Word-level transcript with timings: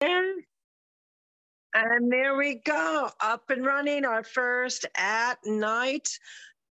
And 0.00 0.44
there 2.10 2.36
we 2.36 2.56
go, 2.56 3.10
up 3.20 3.48
and 3.50 3.64
running 3.64 4.04
our 4.04 4.22
first 4.22 4.86
at 4.96 5.38
night 5.44 6.08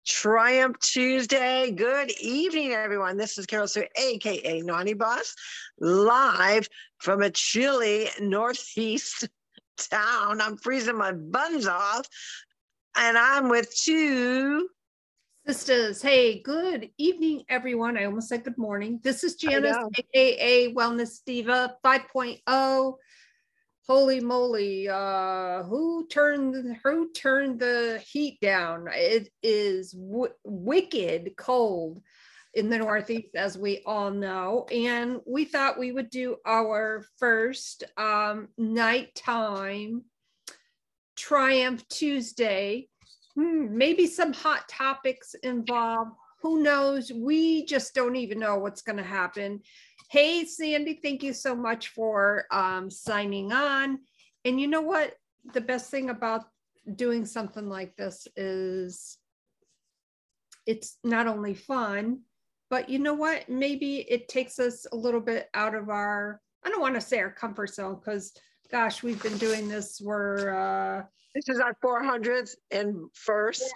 Triumph 0.06 0.78
Tuesday. 0.78 1.72
Good 1.72 2.12
evening, 2.20 2.72
everyone. 2.72 3.16
This 3.16 3.38
is 3.38 3.46
Carol 3.46 3.66
Sue, 3.66 3.84
aka 3.96 4.60
Naughty 4.62 4.94
Boss, 4.94 5.34
live 5.80 6.68
from 6.98 7.22
a 7.22 7.30
chilly 7.30 8.08
northeast 8.20 9.28
town. 9.90 10.40
I'm 10.40 10.56
freezing 10.56 10.96
my 10.96 11.12
buns 11.12 11.66
off, 11.66 12.06
and 12.96 13.18
I'm 13.18 13.48
with 13.48 13.74
two 13.76 14.68
sisters. 15.46 16.00
Hey, 16.00 16.42
good 16.42 16.90
evening, 16.98 17.42
everyone. 17.48 17.96
I 17.96 18.04
almost 18.04 18.28
said 18.28 18.44
good 18.44 18.58
morning. 18.58 19.00
This 19.02 19.24
is 19.24 19.34
Janice, 19.34 19.76
aka 19.98 20.72
Wellness 20.74 21.20
Diva 21.24 21.76
5.0 21.84 22.94
holy 23.88 24.20
moly 24.20 24.88
uh 24.88 25.62
who 25.62 26.06
turned 26.08 26.76
who 26.82 27.12
turned 27.12 27.60
the 27.60 28.02
heat 28.06 28.38
down? 28.40 28.88
It 28.92 29.30
is 29.42 29.92
w- 29.92 30.32
wicked 30.44 31.36
cold 31.36 32.02
in 32.54 32.68
the 32.68 32.78
northeast 32.78 33.34
as 33.34 33.58
we 33.58 33.82
all 33.86 34.10
know 34.10 34.66
and 34.72 35.20
we 35.26 35.44
thought 35.44 35.78
we 35.78 35.92
would 35.92 36.10
do 36.10 36.36
our 36.46 37.04
first 37.18 37.84
um 37.96 38.48
nighttime 38.56 40.02
triumph 41.16 41.86
tuesday. 41.88 42.88
Hmm, 43.34 43.76
maybe 43.76 44.06
some 44.06 44.32
hot 44.32 44.68
topics 44.68 45.34
involved 45.42 46.12
who 46.46 46.62
knows 46.62 47.12
we 47.12 47.64
just 47.66 47.94
don't 47.94 48.16
even 48.16 48.38
know 48.38 48.56
what's 48.56 48.82
going 48.82 48.96
to 48.96 49.02
happen 49.02 49.60
Hey, 50.08 50.44
Sandy, 50.44 51.00
thank 51.02 51.24
you 51.24 51.32
so 51.32 51.54
much 51.56 51.88
for 51.88 52.46
um, 52.52 52.90
signing 52.90 53.52
on. 53.52 53.98
And 54.44 54.60
you 54.60 54.68
know 54.68 54.82
what? 54.82 55.14
The 55.52 55.60
best 55.60 55.90
thing 55.90 56.10
about 56.10 56.44
doing 56.94 57.26
something 57.26 57.68
like 57.68 57.96
this 57.96 58.28
is 58.36 59.18
it's 60.64 60.98
not 61.02 61.26
only 61.26 61.54
fun, 61.54 62.20
but 62.70 62.88
you 62.88 63.00
know 63.00 63.14
what? 63.14 63.48
Maybe 63.48 63.98
it 64.08 64.28
takes 64.28 64.60
us 64.60 64.86
a 64.92 64.96
little 64.96 65.20
bit 65.20 65.48
out 65.54 65.74
of 65.74 65.88
our, 65.88 66.40
I 66.64 66.68
don't 66.68 66.80
want 66.80 66.94
to 66.94 67.00
say 67.00 67.18
our 67.18 67.32
comfort 67.32 67.74
zone 67.74 67.96
because 67.96 68.32
gosh, 68.70 69.02
we've 69.02 69.22
been 69.22 69.38
doing 69.38 69.68
this. 69.68 70.00
We're, 70.02 70.50
uh, 70.54 71.02
this 71.34 71.48
is 71.48 71.60
our 71.60 71.76
400th 71.84 72.54
and 72.70 73.08
first. 73.12 73.72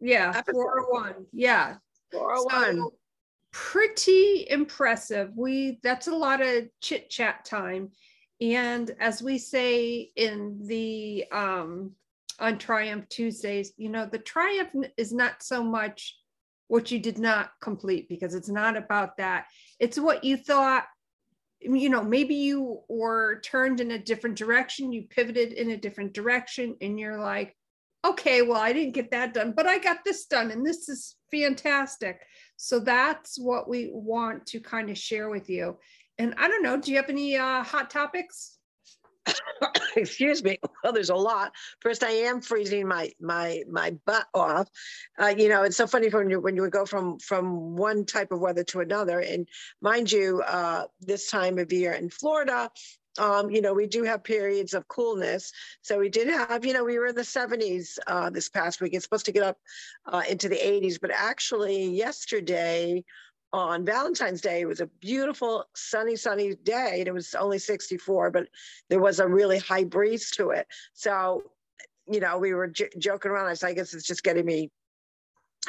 Yeah, 0.00 0.32
yeah 0.34 0.42
401. 0.52 1.26
Yeah. 1.32 1.76
401. 2.18 2.76
So, 2.76 2.92
pretty 3.52 4.46
impressive. 4.50 5.30
We 5.36 5.78
that's 5.82 6.08
a 6.08 6.14
lot 6.14 6.42
of 6.42 6.64
chit 6.80 7.08
chat 7.08 7.44
time. 7.44 7.90
And 8.40 8.90
as 8.98 9.22
we 9.22 9.38
say 9.38 10.10
in 10.16 10.58
the 10.66 11.24
um, 11.30 11.92
on 12.40 12.58
Triumph 12.58 13.08
Tuesdays, 13.08 13.72
you 13.76 13.88
know, 13.88 14.06
the 14.10 14.18
triumph 14.18 14.74
is 14.96 15.12
not 15.12 15.42
so 15.42 15.62
much 15.62 16.16
what 16.66 16.90
you 16.90 16.98
did 16.98 17.18
not 17.18 17.50
complete 17.60 18.08
because 18.08 18.34
it's 18.34 18.48
not 18.48 18.76
about 18.76 19.16
that. 19.18 19.46
It's 19.78 19.98
what 19.98 20.24
you 20.24 20.36
thought, 20.36 20.84
you 21.60 21.88
know, 21.88 22.02
maybe 22.02 22.34
you 22.34 22.80
were 22.88 23.40
turned 23.40 23.80
in 23.80 23.92
a 23.92 23.98
different 23.98 24.36
direction, 24.36 24.92
you 24.92 25.04
pivoted 25.08 25.52
in 25.52 25.70
a 25.70 25.76
different 25.76 26.12
direction, 26.12 26.76
and 26.80 26.98
you're 26.98 27.20
like, 27.20 27.56
okay, 28.04 28.42
well, 28.42 28.60
I 28.60 28.72
didn't 28.72 28.94
get 28.94 29.10
that 29.10 29.34
done, 29.34 29.52
but 29.56 29.66
I 29.66 29.78
got 29.78 29.98
this 30.04 30.26
done, 30.26 30.50
and 30.50 30.64
this 30.64 30.88
is 30.88 31.16
fantastic. 31.30 32.20
So 32.56 32.78
that's 32.78 33.38
what 33.38 33.68
we 33.68 33.90
want 33.92 34.46
to 34.46 34.60
kind 34.60 34.90
of 34.90 34.98
share 34.98 35.30
with 35.30 35.48
you. 35.48 35.78
And 36.18 36.34
I 36.38 36.48
don't 36.48 36.62
know, 36.62 36.76
do 36.76 36.90
you 36.90 36.98
have 36.98 37.08
any 37.08 37.36
uh, 37.36 37.62
hot 37.64 37.90
topics? 37.90 38.58
excuse 39.96 40.42
me 40.42 40.58
well 40.84 40.92
there's 40.92 41.10
a 41.10 41.14
lot 41.14 41.52
first 41.80 42.04
i 42.04 42.10
am 42.10 42.40
freezing 42.40 42.86
my 42.86 43.10
my 43.20 43.62
my 43.70 43.90
butt 44.04 44.26
off 44.34 44.68
uh, 45.18 45.34
you 45.36 45.48
know 45.48 45.62
it's 45.62 45.76
so 45.76 45.86
funny 45.86 46.08
when 46.08 46.28
you 46.28 46.40
when 46.40 46.54
you 46.56 46.62
would 46.62 46.72
go 46.72 46.84
from 46.84 47.18
from 47.18 47.74
one 47.74 48.04
type 48.04 48.32
of 48.32 48.40
weather 48.40 48.64
to 48.64 48.80
another 48.80 49.20
and 49.20 49.48
mind 49.80 50.10
you 50.10 50.42
uh, 50.46 50.84
this 51.00 51.30
time 51.30 51.58
of 51.58 51.72
year 51.72 51.92
in 51.92 52.10
florida 52.10 52.70
um, 53.18 53.50
you 53.50 53.60
know, 53.60 53.72
we 53.72 53.86
do 53.86 54.02
have 54.02 54.24
periods 54.24 54.74
of 54.74 54.88
coolness. 54.88 55.52
So 55.82 55.98
we 55.98 56.08
did 56.08 56.28
have, 56.28 56.64
you 56.64 56.72
know, 56.72 56.84
we 56.84 56.98
were 56.98 57.06
in 57.06 57.14
the 57.14 57.22
70s 57.22 57.98
uh, 58.06 58.30
this 58.30 58.48
past 58.48 58.80
week. 58.80 58.94
It's 58.94 59.04
supposed 59.04 59.26
to 59.26 59.32
get 59.32 59.42
up 59.42 59.58
uh, 60.06 60.22
into 60.28 60.48
the 60.48 60.56
80s, 60.56 60.98
but 61.00 61.10
actually 61.12 61.84
yesterday 61.90 63.04
on 63.52 63.84
Valentine's 63.84 64.40
Day, 64.40 64.62
it 64.62 64.66
was 64.66 64.80
a 64.80 64.86
beautiful 64.86 65.64
sunny, 65.76 66.16
sunny 66.16 66.56
day, 66.64 66.96
and 66.98 67.06
it 67.06 67.14
was 67.14 67.36
only 67.36 67.58
64, 67.58 68.32
but 68.32 68.48
there 68.90 68.98
was 68.98 69.20
a 69.20 69.28
really 69.28 69.58
high 69.58 69.84
breeze 69.84 70.32
to 70.32 70.50
it. 70.50 70.66
So, 70.92 71.44
you 72.10 72.18
know, 72.18 72.38
we 72.38 72.52
were 72.52 72.66
j- 72.66 72.90
joking 72.98 73.30
around. 73.30 73.46
I 73.46 73.54
said, 73.54 73.68
I 73.68 73.74
guess 73.74 73.94
it's 73.94 74.06
just 74.06 74.24
getting 74.24 74.44
me 74.44 74.70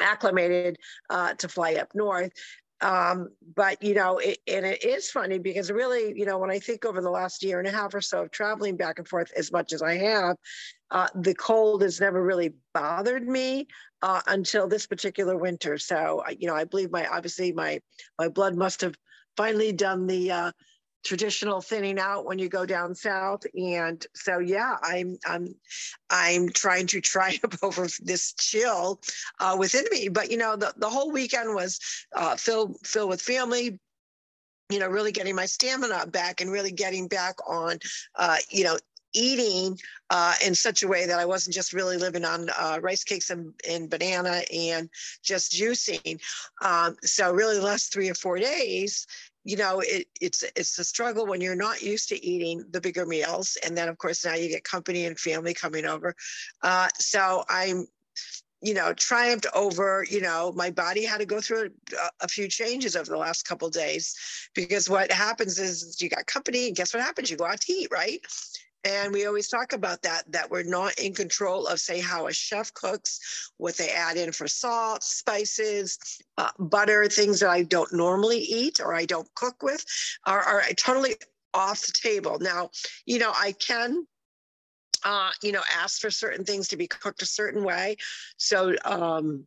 acclimated 0.00 0.78
uh, 1.10 1.34
to 1.34 1.48
fly 1.48 1.74
up 1.74 1.94
north 1.94 2.32
um, 2.80 3.28
but 3.54 3.82
you 3.82 3.94
know 3.94 4.18
it, 4.18 4.38
and 4.46 4.66
it 4.66 4.84
is 4.84 5.10
funny 5.10 5.38
because 5.38 5.70
really 5.70 6.12
you 6.16 6.26
know 6.26 6.38
when 6.38 6.50
i 6.50 6.58
think 6.58 6.84
over 6.84 7.00
the 7.00 7.10
last 7.10 7.42
year 7.42 7.58
and 7.58 7.68
a 7.68 7.70
half 7.70 7.94
or 7.94 8.00
so 8.00 8.22
of 8.22 8.30
traveling 8.30 8.76
back 8.76 8.98
and 8.98 9.08
forth 9.08 9.32
as 9.36 9.50
much 9.50 9.72
as 9.72 9.82
i 9.82 9.94
have 9.94 10.36
uh, 10.90 11.08
the 11.16 11.34
cold 11.34 11.82
has 11.82 12.00
never 12.00 12.22
really 12.22 12.54
bothered 12.72 13.26
me 13.26 13.66
uh, 14.02 14.20
until 14.28 14.68
this 14.68 14.86
particular 14.86 15.36
winter. 15.36 15.78
So 15.78 16.22
you 16.38 16.46
know 16.46 16.54
i 16.54 16.64
believe 16.64 16.90
my 16.90 17.06
obviously 17.06 17.52
my 17.52 17.80
my 18.18 18.28
blood 18.28 18.54
must 18.56 18.80
have 18.82 18.96
finally 19.36 19.72
done 19.72 20.06
the 20.06 20.30
uh, 20.30 20.52
traditional 21.06 21.60
thinning 21.60 21.98
out 21.98 22.24
when 22.24 22.38
you 22.38 22.48
go 22.48 22.66
down 22.66 22.94
south 22.94 23.46
and 23.54 24.06
so 24.14 24.38
yeah 24.38 24.76
i'm 24.82 25.16
i'm 25.24 25.54
i'm 26.10 26.48
trying 26.48 26.86
to 26.86 27.00
triumph 27.00 27.58
over 27.62 27.86
this 28.02 28.32
chill 28.34 29.00
uh, 29.38 29.56
within 29.58 29.84
me 29.90 30.08
but 30.08 30.30
you 30.30 30.36
know 30.36 30.56
the, 30.56 30.74
the 30.76 30.88
whole 30.88 31.12
weekend 31.12 31.54
was 31.54 31.78
uh, 32.14 32.34
filled 32.34 32.76
filled 32.84 33.08
with 33.08 33.22
family 33.22 33.78
you 34.68 34.80
know 34.80 34.88
really 34.88 35.12
getting 35.12 35.36
my 35.36 35.46
stamina 35.46 36.06
back 36.08 36.40
and 36.40 36.50
really 36.50 36.72
getting 36.72 37.06
back 37.06 37.36
on 37.48 37.78
uh, 38.16 38.38
you 38.50 38.64
know 38.64 38.76
eating 39.14 39.78
uh, 40.10 40.34
in 40.44 40.54
such 40.54 40.82
a 40.82 40.88
way 40.88 41.06
that 41.06 41.18
I 41.18 41.24
wasn't 41.24 41.54
just 41.54 41.72
really 41.72 41.96
living 41.96 42.24
on 42.24 42.50
uh, 42.58 42.78
rice 42.82 43.02
cakes 43.02 43.30
and, 43.30 43.54
and, 43.66 43.88
banana 43.88 44.42
and 44.54 44.90
just 45.22 45.52
juicing. 45.52 46.20
Um, 46.60 46.96
so 47.02 47.32
really 47.32 47.56
the 47.56 47.64
last 47.64 47.92
three 47.92 48.10
or 48.10 48.14
four 48.14 48.38
days, 48.38 49.06
you 49.46 49.56
know, 49.56 49.78
it, 49.78 50.08
it's 50.20 50.42
it's 50.56 50.76
a 50.80 50.84
struggle 50.84 51.24
when 51.24 51.40
you're 51.40 51.54
not 51.54 51.80
used 51.80 52.08
to 52.08 52.26
eating 52.26 52.64
the 52.72 52.80
bigger 52.80 53.06
meals, 53.06 53.56
and 53.64 53.78
then 53.78 53.88
of 53.88 53.96
course 53.96 54.24
now 54.24 54.34
you 54.34 54.48
get 54.48 54.64
company 54.64 55.06
and 55.06 55.16
family 55.16 55.54
coming 55.54 55.86
over. 55.86 56.16
Uh, 56.62 56.88
so 56.98 57.44
I'm, 57.48 57.86
you 58.60 58.74
know, 58.74 58.92
triumphed 58.92 59.46
over. 59.54 60.04
You 60.10 60.20
know, 60.20 60.52
my 60.56 60.70
body 60.70 61.04
had 61.04 61.18
to 61.18 61.26
go 61.26 61.40
through 61.40 61.70
a, 61.92 62.24
a 62.24 62.28
few 62.28 62.48
changes 62.48 62.96
over 62.96 63.08
the 63.08 63.16
last 63.16 63.46
couple 63.46 63.70
days 63.70 64.16
because 64.52 64.90
what 64.90 65.12
happens 65.12 65.60
is 65.60 66.02
you 66.02 66.08
got 66.08 66.26
company, 66.26 66.66
and 66.66 66.76
guess 66.76 66.92
what 66.92 67.04
happens? 67.04 67.30
You 67.30 67.36
go 67.36 67.46
out 67.46 67.60
to 67.60 67.72
eat, 67.72 67.88
right? 67.92 68.18
And 68.86 69.12
we 69.12 69.26
always 69.26 69.48
talk 69.48 69.72
about 69.72 70.02
that, 70.02 70.30
that 70.30 70.48
we're 70.48 70.62
not 70.62 70.96
in 71.00 71.12
control 71.12 71.66
of, 71.66 71.80
say, 71.80 72.00
how 72.00 72.28
a 72.28 72.32
chef 72.32 72.72
cooks, 72.72 73.50
what 73.56 73.76
they 73.76 73.90
add 73.90 74.16
in 74.16 74.30
for 74.30 74.46
salt, 74.46 75.02
spices, 75.02 75.98
uh, 76.38 76.50
butter, 76.60 77.08
things 77.08 77.40
that 77.40 77.50
I 77.50 77.64
don't 77.64 77.92
normally 77.92 78.38
eat 78.38 78.78
or 78.80 78.94
I 78.94 79.04
don't 79.04 79.28
cook 79.34 79.60
with 79.60 79.84
are, 80.24 80.40
are 80.40 80.62
totally 80.76 81.16
off 81.52 81.84
the 81.84 81.92
table. 81.92 82.38
Now, 82.40 82.70
you 83.06 83.18
know, 83.18 83.32
I 83.36 83.52
can 83.52 84.06
uh, 85.04 85.30
you 85.42 85.52
know, 85.52 85.62
ask 85.76 86.00
for 86.00 86.10
certain 86.10 86.44
things 86.44 86.68
to 86.68 86.76
be 86.76 86.86
cooked 86.86 87.22
a 87.22 87.26
certain 87.26 87.62
way. 87.62 87.96
So, 88.38 88.74
um, 88.84 89.46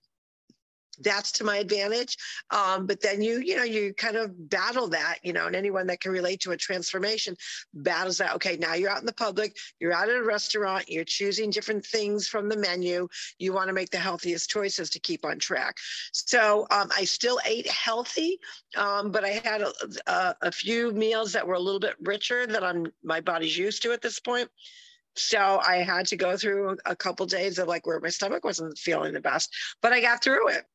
that's 1.01 1.31
to 1.33 1.43
my 1.43 1.57
advantage. 1.57 2.17
Um, 2.51 2.85
but 2.85 3.01
then 3.01 3.21
you, 3.21 3.39
you 3.39 3.55
know, 3.55 3.63
you 3.63 3.93
kind 3.93 4.17
of 4.17 4.49
battle 4.49 4.87
that, 4.89 5.17
you 5.23 5.33
know, 5.33 5.47
and 5.47 5.55
anyone 5.55 5.87
that 5.87 6.01
can 6.01 6.11
relate 6.11 6.39
to 6.41 6.51
a 6.51 6.57
transformation 6.57 7.35
battles 7.73 8.17
that. 8.17 8.35
Okay, 8.35 8.57
now 8.57 8.73
you're 8.73 8.89
out 8.89 8.99
in 8.99 9.05
the 9.05 9.13
public, 9.13 9.55
you're 9.79 9.93
out 9.93 10.09
at 10.09 10.15
a 10.15 10.23
restaurant, 10.23 10.89
you're 10.89 11.03
choosing 11.03 11.49
different 11.49 11.85
things 11.85 12.27
from 12.27 12.49
the 12.49 12.57
menu. 12.57 13.07
You 13.37 13.53
want 13.53 13.67
to 13.67 13.73
make 13.73 13.89
the 13.89 13.97
healthiest 13.97 14.49
choices 14.49 14.89
to 14.91 14.99
keep 14.99 15.25
on 15.25 15.39
track. 15.39 15.75
So 16.11 16.67
um, 16.71 16.89
I 16.95 17.05
still 17.05 17.39
ate 17.45 17.67
healthy, 17.67 18.39
um, 18.75 19.11
but 19.11 19.23
I 19.23 19.41
had 19.43 19.61
a, 19.61 19.71
a, 20.07 20.35
a 20.43 20.51
few 20.51 20.91
meals 20.91 21.33
that 21.33 21.47
were 21.47 21.55
a 21.55 21.59
little 21.59 21.79
bit 21.79 21.95
richer 22.01 22.45
than 22.47 22.63
I'm, 22.63 22.87
my 23.03 23.21
body's 23.21 23.57
used 23.57 23.83
to 23.83 23.91
at 23.91 24.01
this 24.01 24.19
point. 24.19 24.49
So 25.15 25.59
I 25.65 25.77
had 25.77 26.05
to 26.07 26.17
go 26.17 26.37
through 26.37 26.77
a 26.85 26.95
couple 26.95 27.25
days 27.25 27.59
of 27.59 27.67
like 27.67 27.85
where 27.85 27.99
my 27.99 28.09
stomach 28.09 28.45
wasn't 28.45 28.77
feeling 28.77 29.13
the 29.13 29.19
best, 29.19 29.53
but 29.81 29.91
I 29.91 30.01
got 30.01 30.23
through 30.23 30.49
it 30.49 30.65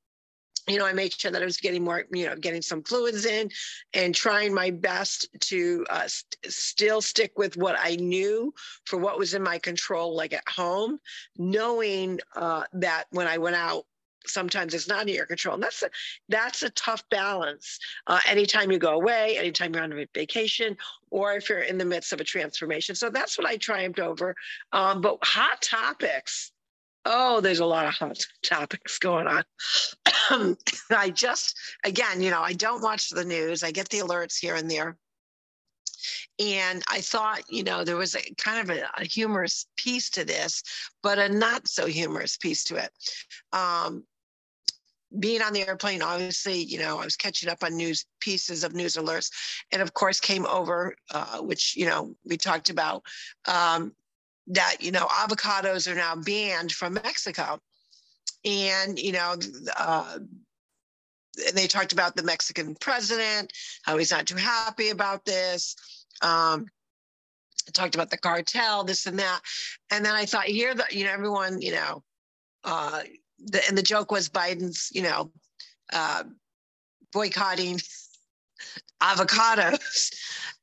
you 0.67 0.79
know, 0.79 0.87
I 0.87 0.93
made 0.93 1.13
sure 1.13 1.31
that 1.31 1.43
I 1.43 1.45
was 1.45 1.59
getting 1.59 1.85
more, 1.85 2.05
you 2.13 2.27
know, 2.27 2.37
getting 2.37 2.63
some 2.63 2.83
fluids 2.83 3.27
in 3.27 3.51
and 3.93 4.15
trying 4.15 4.55
my 4.55 4.71
best 4.71 5.29
to 5.41 5.85
uh, 5.91 6.07
st- 6.07 6.53
still 6.53 7.03
stick 7.03 7.33
with 7.37 7.57
what 7.57 7.77
I 7.79 7.97
knew 7.97 8.55
for 8.87 8.99
what 8.99 9.19
was 9.19 9.35
in 9.35 9.43
my 9.43 9.59
control, 9.59 10.17
like 10.17 10.33
at 10.33 10.49
home, 10.49 11.01
knowing 11.37 12.21
uh, 12.35 12.65
that 12.75 13.05
when 13.11 13.27
I 13.27 13.39
went 13.39 13.57
out 13.57 13.85
sometimes 14.27 14.75
it's 14.75 14.89
not 14.89 15.03
in 15.03 15.15
your 15.15 15.27
control. 15.27 15.55
And 15.55 15.63
that's 15.63 15.83
a, 15.83 15.91
that's 16.29 16.63
a 16.63 16.71
tough 16.71 17.05
balance. 17.11 17.79
Uh, 18.07 18.21
anytime 18.27 18.71
you 18.71 18.79
go 18.79 18.95
away, 18.95 19.37
anytime 19.37 19.75
you're 19.75 19.83
on 19.83 19.93
a 19.93 20.07
vacation, 20.15 20.77
or 21.11 21.35
if 21.35 21.49
you're 21.49 21.61
in 21.61 21.79
the 21.79 21.85
midst 21.85 22.13
of 22.13 22.21
a 22.21 22.25
transformation. 22.25 22.95
So 22.95 23.11
that's 23.11 23.39
what 23.39 23.47
I 23.47 23.57
triumphed 23.57 24.01
over. 24.01 24.35
Um, 24.73 25.01
but 25.01 25.19
hot 25.23 25.61
topics. 25.63 26.53
Oh, 27.05 27.41
there's 27.41 27.61
a 27.61 27.67
lot 27.67 27.87
of 27.87 27.95
hot 27.95 28.19
topics 28.43 28.99
going 28.99 29.27
on. 29.27 29.45
I 30.91 31.11
just, 31.11 31.57
again, 31.85 32.23
you 32.23 32.31
know, 32.31 32.41
I 32.41 32.55
don't 32.55 32.83
watch 32.83 33.11
the 33.11 33.25
news. 33.25 33.63
I 33.63 33.71
get 33.71 33.89
the 33.91 33.99
alerts 33.99 34.39
here 34.39 34.55
and 34.55 34.71
there. 34.71 34.97
And 36.39 36.83
I 36.91 37.01
thought, 37.01 37.43
you 37.49 37.63
know, 37.63 37.85
there 37.85 37.97
was 37.97 38.15
a 38.15 38.35
kind 38.37 38.69
of 38.69 38.77
a, 38.77 38.89
a 38.99 39.05
humorous 39.05 39.67
piece 39.77 40.11
to 40.11 40.25
this, 40.25 40.63
but 41.03 41.19
a 41.19 41.29
not 41.29 41.69
so 41.69 41.87
humorous 41.87 42.37
piece 42.37 42.65
to 42.65 42.77
it. 42.77 42.91
Um, 43.53 44.05
being 45.19 45.43
on 45.43 45.53
the 45.53 45.67
airplane, 45.67 46.03
obviously, 46.03 46.59
you 46.63 46.79
know, 46.79 46.99
I 46.99 47.05
was 47.05 47.17
catching 47.17 47.49
up 47.49 47.63
on 47.63 47.77
news 47.77 48.05
pieces 48.21 48.65
of 48.65 48.75
news 48.75 48.97
alerts, 48.97 49.31
and 49.71 49.81
of 49.81 49.95
course, 49.95 50.19
came 50.19 50.45
over, 50.47 50.97
uh, 51.13 51.39
which 51.39 51.77
you 51.77 51.87
know 51.87 52.15
we 52.25 52.37
talked 52.37 52.69
about 52.69 53.05
um, 53.47 53.93
that 54.49 54.77
you 54.81 54.91
know 54.91 55.07
avocados 55.07 55.91
are 55.91 55.95
now 55.95 56.17
banned 56.17 56.73
from 56.73 56.95
Mexico, 56.95 57.59
and 58.45 58.99
you 58.99 59.13
know. 59.13 59.37
Uh, 59.77 60.19
they 61.53 61.67
talked 61.67 61.93
about 61.93 62.15
the 62.15 62.23
Mexican 62.23 62.77
president, 62.77 63.53
how 63.83 63.99
he's 63.99 64.13
not 64.13 64.25
too 64.25 64.37
happy 64.37 64.91
about 64.91 65.25
this. 65.25 65.75
Um, 66.23 66.67
talked 67.73 67.95
about 67.95 68.11
the 68.11 68.19
cartel, 68.19 68.85
this 68.85 69.07
and 69.07 69.19
that. 69.19 69.41
And 69.91 70.05
then 70.05 70.15
I 70.15 70.27
thought, 70.27 70.45
here, 70.45 70.75
the, 70.75 70.85
you 70.91 71.05
know, 71.05 71.13
everyone, 71.13 71.61
you 71.61 71.73
know, 71.73 72.03
uh, 72.65 73.03
the, 73.39 73.67
and 73.69 73.77
the 73.77 73.83
joke 73.83 74.11
was 74.11 74.29
Biden's, 74.29 74.91
you 74.93 75.03
know, 75.03 75.31
uh, 75.93 76.25
boycotting 77.13 77.81
avocados, 79.03 80.15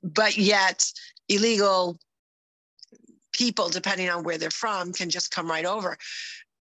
but 0.04 0.38
yet 0.38 0.92
illegal 1.30 2.00
people, 3.42 3.70
depending 3.70 4.08
on 4.08 4.24
where 4.24 4.38
they're 4.38 4.52
from, 4.52 4.94
can 4.94 5.10
just 5.10 5.32
come 5.32 5.50
right 5.50 5.66
over. 5.66 5.98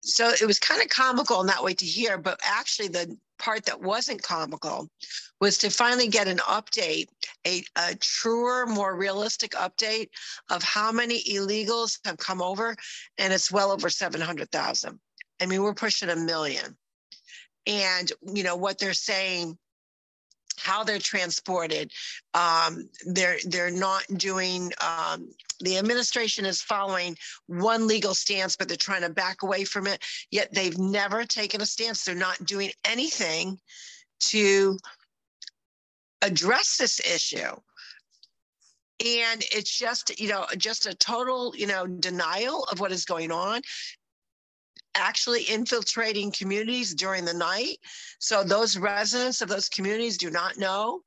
So 0.02 0.30
it 0.30 0.46
was 0.46 0.60
kind 0.60 0.80
of 0.80 0.90
comical 0.90 1.42
in 1.42 1.48
that 1.48 1.64
way 1.64 1.74
to 1.74 1.86
hear, 1.86 2.20
but 2.20 2.40
actually 2.46 2.90
the 2.90 3.18
part 3.40 3.66
that 3.66 3.82
wasn't 3.82 4.22
comical 4.22 4.88
was 5.42 5.58
to 5.60 5.72
finally 5.72 6.08
get 6.08 6.28
an 6.28 6.38
update, 6.38 7.08
a, 7.48 7.64
a 7.76 7.96
truer, 7.96 8.68
more 8.68 8.96
realistic 8.96 9.54
update 9.54 10.10
of 10.52 10.62
how 10.62 10.92
many 10.92 11.24
illegals 11.24 11.98
have 12.06 12.18
come 12.18 12.44
over, 12.44 12.76
and 13.18 13.34
it's 13.34 13.52
well 13.52 13.72
over 13.72 13.90
700,000. 13.90 15.00
I 15.42 15.46
mean, 15.48 15.64
we're 15.64 15.74
pushing 15.74 16.10
a 16.10 16.16
million. 16.16 16.78
And, 17.66 18.12
you 18.22 18.44
know, 18.44 18.56
what 18.56 18.78
they're 18.78 18.94
saying 18.94 19.58
how 20.58 20.84
they're 20.84 21.00
transported. 21.00 21.92
Um, 22.34 22.90
they're 23.06 23.38
they're 23.46 23.72
not 23.72 24.04
doing. 24.16 24.72
Um, 24.82 25.30
the 25.60 25.78
administration 25.78 26.46
is 26.46 26.62
following 26.62 27.18
one 27.48 27.88
legal 27.88 28.14
stance, 28.14 28.56
but 28.56 28.68
they're 28.68 28.78
trying 28.78 29.02
to 29.02 29.10
back 29.10 29.42
away 29.42 29.64
from 29.64 29.88
it. 29.88 30.04
Yet 30.30 30.54
they've 30.54 30.78
never 30.78 31.26
taken 31.26 31.62
a 31.62 31.66
stance. 31.66 32.04
They're 32.04 32.16
not 32.16 32.46
doing 32.46 32.72
anything 32.86 33.60
to 34.20 34.78
address 36.22 36.78
this 36.78 37.00
issue 37.00 37.56
and 39.06 39.44
it's 39.52 39.78
just 39.78 40.20
you 40.20 40.28
know 40.28 40.46
just 40.58 40.86
a 40.88 40.96
total 40.96 41.54
you 41.56 41.68
know 41.68 41.86
denial 41.86 42.64
of 42.72 42.80
what 42.80 42.92
is 42.92 43.06
going 43.06 43.32
on 43.32 43.62
actually 44.98 45.44
infiltrating 45.44 46.32
communities 46.32 46.94
during 46.94 47.26
the 47.26 47.34
night. 47.34 47.78
So 48.20 48.44
those 48.44 48.78
residents 48.78 49.42
of 49.42 49.50
those 49.50 49.70
communities 49.70 50.18
do 50.18 50.30
not 50.30 50.58
know 50.58 51.02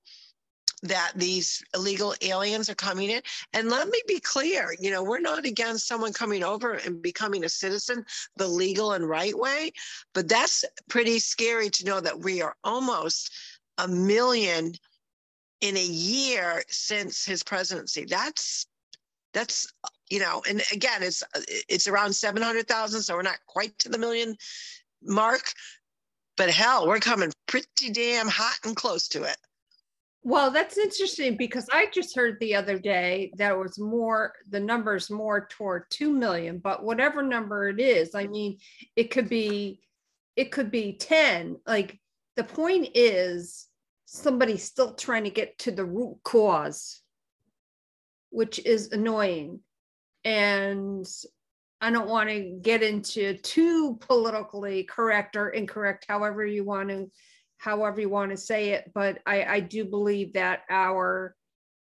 that 0.83 1.13
these 1.15 1.63
illegal 1.75 2.15
aliens 2.23 2.71
are 2.71 2.75
coming 2.75 3.11
in. 3.11 3.21
And 3.53 3.69
let 3.69 3.89
me 3.89 4.01
be 4.07 4.19
clear, 4.19 4.75
you 4.81 4.91
know, 4.91 5.03
we're 5.03 5.21
not 5.21 5.45
against 5.45 5.87
someone 5.87 6.13
coming 6.13 6.43
over 6.43 6.75
and 6.75 7.03
becoming 7.03 7.45
a 7.45 7.49
citizen 7.49 8.05
the 8.37 8.49
legal 8.49 8.93
and 8.93 9.07
right 9.07 9.37
way, 9.37 9.73
but 10.15 10.29
that's 10.29 10.65
pretty 10.89 11.19
scary 11.19 11.69
to 11.71 11.85
know 11.85 12.01
that 12.01 12.21
we 12.21 12.41
are 12.41 12.57
almost 12.65 13.31
a 13.79 13.89
million 13.89 14.73
in 15.61 15.77
a 15.77 15.85
year 15.85 16.63
since 16.69 17.25
his 17.25 17.43
presidency. 17.43 18.05
That's 18.05 18.67
that's 19.33 19.73
you 20.11 20.19
know, 20.19 20.43
and 20.49 20.63
again, 20.73 21.03
it's 21.03 21.23
uh, 21.23 21.41
it's 21.69 21.89
around 21.89 22.13
seven 22.13 22.43
hundred 22.43 22.69
thousand, 22.69 23.03
so 23.03 23.15
we're 23.15 23.23
not 23.23 23.39
quite 23.47 23.79
to 23.79 23.89
the 23.89 23.99
million 23.99 24.37
mark, 25.03 25.53
but 26.37 26.51
hell, 26.51 26.87
we're 26.87 26.99
coming 26.99 27.33
pretty 27.47 27.91
damn 27.93 28.29
hot 28.29 28.59
and 28.65 28.77
close 28.77 29.09
to 29.09 29.23
it. 29.23 29.37
Well, 30.23 30.51
that's 30.51 30.77
interesting 30.77 31.37
because 31.39 31.67
I 31.73 31.87
just 31.95 32.15
heard 32.15 32.37
the 32.41 32.55
other 32.55 32.79
day 32.79 33.33
that 33.37 33.53
it 33.53 33.59
was 33.59 33.79
more 33.79 34.35
the 34.51 34.61
numbers 34.61 35.11
more 35.11 35.47
toward 35.47 35.85
2 35.91 36.13
million, 36.13 36.59
but 36.59 36.85
whatever 36.85 37.23
number 37.23 37.71
it 37.71 37.81
is, 37.81 38.15
I 38.15 38.27
mean, 38.27 38.59
it 38.97 39.11
could 39.11 39.29
be 39.29 39.81
it 40.37 40.53
could 40.53 40.71
be 40.71 40.95
10. 40.95 41.57
Like 41.67 41.99
the 42.37 42.45
point 42.45 42.89
is 42.95 43.67
somebody's 44.05 44.65
still 44.65 44.95
trying 44.95 45.25
to 45.25 45.31
get 45.31 45.59
to 45.61 45.71
the 45.71 45.85
root 45.85 46.19
cause, 46.23 47.01
which 48.31 48.59
is 48.59 48.93
annoying 48.93 49.61
and 50.25 51.07
I 51.81 51.91
don't 51.91 52.09
want 52.09 52.29
to 52.29 52.59
get 52.63 52.83
into 52.83 53.35
too 53.39 53.97
politically 54.01 54.85
correct 54.85 55.37
or 55.37 55.51
incorrect, 55.51 56.05
however 56.09 56.45
you 56.45 56.65
want 56.65 56.91
to, 56.91 57.11
however 57.59 58.01
you 58.01 58.11
want 58.11 58.31
to 58.33 58.37
say 58.37 58.71
it. 58.71 58.91
But 58.95 59.21
I, 59.27 59.45
I 59.45 59.61
do 59.61 59.85
believe 59.85 60.35
that 60.35 60.61
our 60.69 61.35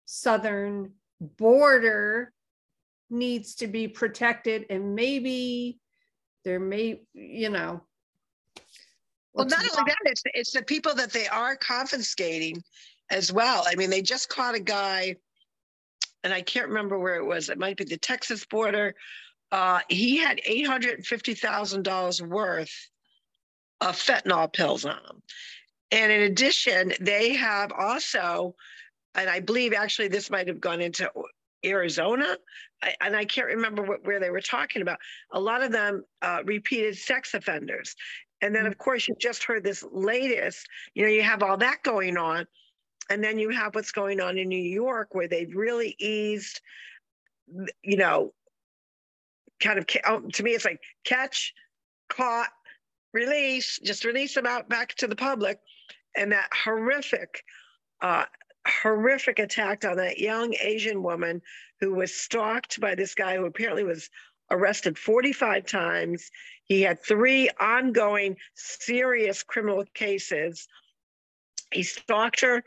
southern 0.06 0.92
border 1.22 2.34
needs 3.10 3.56
to 3.56 3.68
be 3.68 3.88
protected, 3.88 4.66
and 4.70 4.96
maybe 4.96 5.80
there 6.44 6.60
may, 6.60 7.02
you 7.14 7.50
know. 7.50 7.82
Well, 9.34 9.48
not 9.48 9.60
only 9.60 9.84
that, 9.92 9.98
it's 10.06 10.24
it's 10.34 10.52
the 10.52 10.64
people 10.64 10.94
that 10.96 11.12
they 11.12 11.28
are 11.28 11.56
confiscating 11.56 12.62
as 13.12 13.32
well. 13.32 13.64
I 13.68 13.76
mean, 13.76 13.90
they 13.90 14.02
just 14.02 14.30
caught 14.30 14.56
a 14.56 14.60
guy 14.60 15.16
and 16.26 16.34
I 16.34 16.42
can't 16.42 16.68
remember 16.68 16.98
where 16.98 17.16
it 17.16 17.24
was. 17.24 17.50
It 17.50 17.60
might 17.60 17.78
be 17.78 17.84
the 17.84 17.98
Texas 17.98 18.44
border. 18.46 18.96
Uh, 19.52 19.80
he 19.90 20.18
had 20.18 20.42
eight 20.46 20.66
hundred 20.66 21.06
fifty 21.06 21.36
thousand 21.36 21.84
dollars 21.84 22.22
worth 22.22 22.90
of 23.80 23.96
fentanyl 23.96 24.52
pills 24.52 24.86
on 24.86 24.98
him, 24.98 25.22
and 25.92 26.12
in 26.12 26.24
addition, 26.24 26.94
they 27.00 27.36
have 27.36 27.72
also, 27.72 28.56
and 29.14 29.30
I 29.30 29.40
believe 29.40 29.74
actually 29.74 30.08
this 30.08 30.32
might 30.32 30.48
have 30.48 30.60
gone 30.60 30.82
into 30.82 31.10
Arizona, 31.64 32.38
I, 32.82 32.96
and 33.02 33.16
I 33.16 33.26
can't 33.26 33.48
remember 33.48 33.84
what, 33.84 34.04
where 34.04 34.20
they 34.20 34.32
were 34.32 34.42
talking 34.42 34.82
about. 34.82 34.98
A 35.32 35.40
lot 35.40 35.62
of 35.62 35.72
them 35.72 36.04
uh, 36.24 36.40
repeated 36.44 36.98
sex 36.98 37.36
offenders, 37.36 37.96
and 38.42 38.54
then 38.56 38.66
of 38.66 38.80
course 38.80 39.08
you 39.08 39.16
just 39.22 39.44
heard 39.44 39.64
this 39.64 39.86
latest. 39.92 40.68
You 40.96 41.04
know, 41.04 41.12
you 41.12 41.22
have 41.22 41.44
all 41.44 41.58
that 41.58 41.84
going 41.84 42.18
on 42.18 42.48
and 43.10 43.24
then 43.24 43.38
you 43.38 43.50
have 43.50 43.76
what's 43.76 43.92
going 43.92 44.20
on 44.20 44.38
in 44.38 44.48
New 44.48 44.58
York 44.58 45.10
where 45.14 45.28
they've 45.28 45.54
really 45.56 45.96
eased, 46.00 46.62
you 47.84 47.98
know, 47.98 48.34
kind 49.60 49.80
of 49.80 49.86
um, 50.06 50.30
to 50.32 50.44
me 50.44 50.52
it's 50.52 50.66
like 50.66 50.82
catch, 51.04 51.54
caught, 52.10 52.50
release, 53.14 53.80
just 53.84 54.06
release 54.06 54.34
them 54.34 54.46
out 54.46 54.70
back 54.70 54.94
to 54.96 55.08
the 55.08 55.16
public, 55.16 55.60
and 56.16 56.32
that 56.32 56.50
horrific, 56.54 57.44
uh, 58.02 58.26
horrific 58.68 59.40
attack 59.40 59.86
on 59.86 59.98
that 59.98 60.20
young 60.20 60.56
Asian 60.62 61.04
woman 61.04 61.42
who 61.80 61.94
was 61.94 62.14
stalked 62.14 62.80
by 62.80 62.96
this 62.96 63.14
guy 63.14 63.36
who 63.36 63.46
apparently 63.46 63.84
was 63.84 64.10
arrested 64.52 64.98
45 64.98 65.66
times. 65.66 66.30
He 66.66 66.82
had 66.82 67.02
three 67.02 67.50
ongoing 67.60 68.38
serious 68.56 69.44
criminal 69.44 69.86
cases. 69.94 70.68
He 71.72 71.84
stalked 71.84 72.42
her 72.42 72.64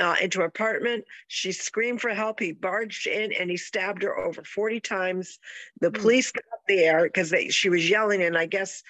uh, 0.00 0.16
into 0.20 0.40
her 0.40 0.46
apartment. 0.46 1.04
She 1.28 1.52
screamed 1.52 2.00
for 2.00 2.10
help. 2.10 2.40
He 2.40 2.52
barged 2.52 3.06
in 3.06 3.32
and 3.32 3.50
he 3.50 3.56
stabbed 3.56 4.02
her 4.02 4.16
over 4.16 4.42
40 4.42 4.80
times. 4.80 5.38
The 5.80 5.90
mm. 5.90 6.00
police 6.00 6.32
got 6.32 6.44
there 6.66 7.04
because 7.04 7.34
she 7.50 7.68
was 7.68 7.88
yelling, 7.88 8.22
and 8.22 8.36
I 8.36 8.46
guess 8.46 8.82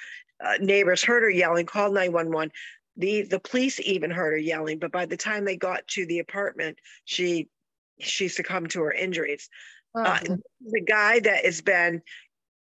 uh, 0.43 0.55
neighbors 0.61 1.03
heard 1.03 1.23
her 1.23 1.31
yelling, 1.31 1.67
called 1.67 1.95
911. 1.95 2.53
The, 2.97 3.23
the 3.23 3.41
police 3.41 3.81
even 3.81 4.11
heard 4.11 4.33
her 4.33 4.39
yelling, 4.39 4.79
but 4.79 4.93
by 4.93 5.07
the 5.07 5.17
time 5.17 5.45
they 5.45 5.57
got 5.57 5.87
to 5.89 6.07
the 6.07 6.19
apartment, 6.19 6.79
she 7.05 7.49
she 7.99 8.29
succumbed 8.29 8.71
to 8.71 8.83
her 8.83 8.93
injuries. 8.93 9.51
Oh. 9.95 10.03
Uh, 10.03 10.19
the 10.61 10.81
guy 10.81 11.21
that 11.21 11.45
has 11.45 11.61
been 11.61 12.03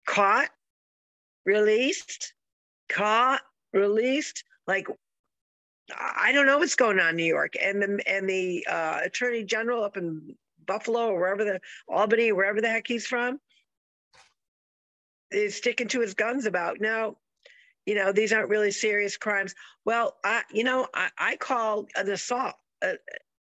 caught, 0.06 0.50
released, 1.46 2.34
caught, 2.88 3.40
released, 3.72 4.44
like 4.66 4.88
I 5.92 6.32
don't 6.32 6.46
know 6.46 6.58
what's 6.58 6.76
going 6.76 6.98
on 6.98 7.10
in 7.10 7.16
New 7.16 7.24
York. 7.24 7.54
And 7.60 7.82
the 7.82 8.02
and 8.06 8.28
the 8.28 8.66
uh, 8.70 9.00
attorney 9.04 9.44
general 9.44 9.84
up 9.84 9.96
in 9.96 10.34
Buffalo 10.66 11.08
or 11.08 11.20
wherever 11.20 11.44
the 11.44 11.60
Albany, 11.88 12.32
wherever 12.32 12.60
the 12.60 12.68
heck 12.70 12.86
he's 12.86 13.06
from, 13.06 13.38
is 15.30 15.56
sticking 15.56 15.88
to 15.88 16.00
his 16.00 16.14
guns 16.14 16.46
about 16.46 16.80
no. 16.80 17.18
you 17.86 17.94
know, 17.94 18.12
these 18.12 18.32
aren't 18.32 18.48
really 18.48 18.70
serious 18.70 19.16
crimes. 19.16 19.54
Well, 19.84 20.16
I, 20.24 20.42
you 20.52 20.64
know, 20.64 20.88
I, 20.94 21.10
I 21.18 21.36
call 21.36 21.86
an 21.96 22.10
assault 22.10 22.54
a, 22.82 22.94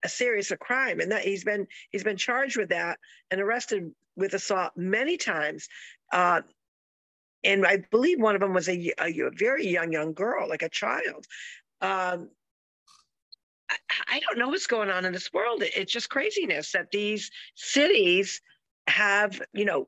a 0.04 0.10
serious 0.10 0.52
crime, 0.60 1.00
and 1.00 1.12
that 1.12 1.24
he's 1.24 1.44
been 1.44 1.68
he's 1.92 2.04
been 2.04 2.18
charged 2.18 2.58
with 2.58 2.70
that 2.70 3.00
and 3.30 3.40
arrested 3.40 3.92
with 4.16 4.34
assault 4.34 4.72
many 4.76 5.18
times. 5.18 5.68
Uh, 6.12 6.42
and 7.44 7.66
I 7.66 7.78
believe 7.92 8.20
one 8.20 8.36
of 8.36 8.42
them 8.42 8.54
was 8.54 8.70
a, 8.70 8.94
a, 9.00 9.10
a 9.10 9.32
very 9.32 9.68
young 9.68 9.92
young 9.92 10.14
girl, 10.14 10.48
like 10.50 10.62
a 10.64 10.70
child. 10.70 11.26
Um, 11.82 12.30
I, 14.08 14.20
don't 14.20 14.38
know 14.38 14.50
what's 14.50 14.68
going 14.68 14.90
on 14.90 15.06
in 15.06 15.14
this 15.14 15.32
world. 15.34 15.64
It's 15.64 15.92
just 15.92 16.10
craziness 16.10 16.74
that 16.74 16.92
these 16.92 17.32
cities 17.56 18.42
have, 18.88 19.42
you 19.54 19.66
know, 19.66 19.88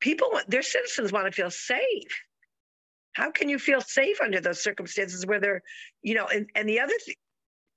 people, 0.00 0.28
their 0.48 0.62
citizens 0.62 1.12
want 1.12 1.26
to 1.26 1.32
feel 1.32 1.50
safe. 1.50 2.22
How 3.12 3.30
can 3.30 3.48
you 3.48 3.58
feel 3.58 3.80
safe 3.80 4.20
under 4.20 4.40
those 4.40 4.62
circumstances 4.62 5.26
where 5.26 5.40
they're, 5.40 5.62
you 6.02 6.14
know, 6.14 6.26
and, 6.26 6.48
and 6.54 6.68
the 6.68 6.80
other 6.80 6.94
thing, 7.04 7.16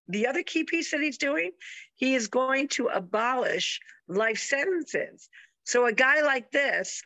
the 0.07 0.27
other 0.27 0.43
key 0.43 0.63
piece 0.63 0.91
that 0.91 1.01
he's 1.01 1.17
doing, 1.17 1.51
he 1.95 2.15
is 2.15 2.27
going 2.27 2.67
to 2.69 2.87
abolish 2.87 3.79
life 4.07 4.37
sentences. 4.37 5.29
So 5.63 5.85
a 5.85 5.93
guy 5.93 6.21
like 6.21 6.51
this, 6.51 7.01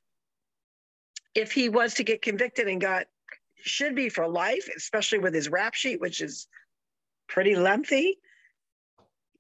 if 1.36 1.52
he 1.52 1.70
was 1.70 1.96
to 1.96 2.04
get 2.04 2.22
convicted 2.22 2.68
and 2.68 2.82
got 2.82 3.06
should 3.62 3.96
be 3.96 4.10
for 4.10 4.28
life, 4.28 4.70
especially 4.76 5.20
with 5.20 5.34
his 5.34 5.50
rap 5.50 5.74
sheet, 5.74 6.00
which 6.00 6.22
is 6.22 6.48
pretty 7.28 7.56
lengthy, 7.56 8.20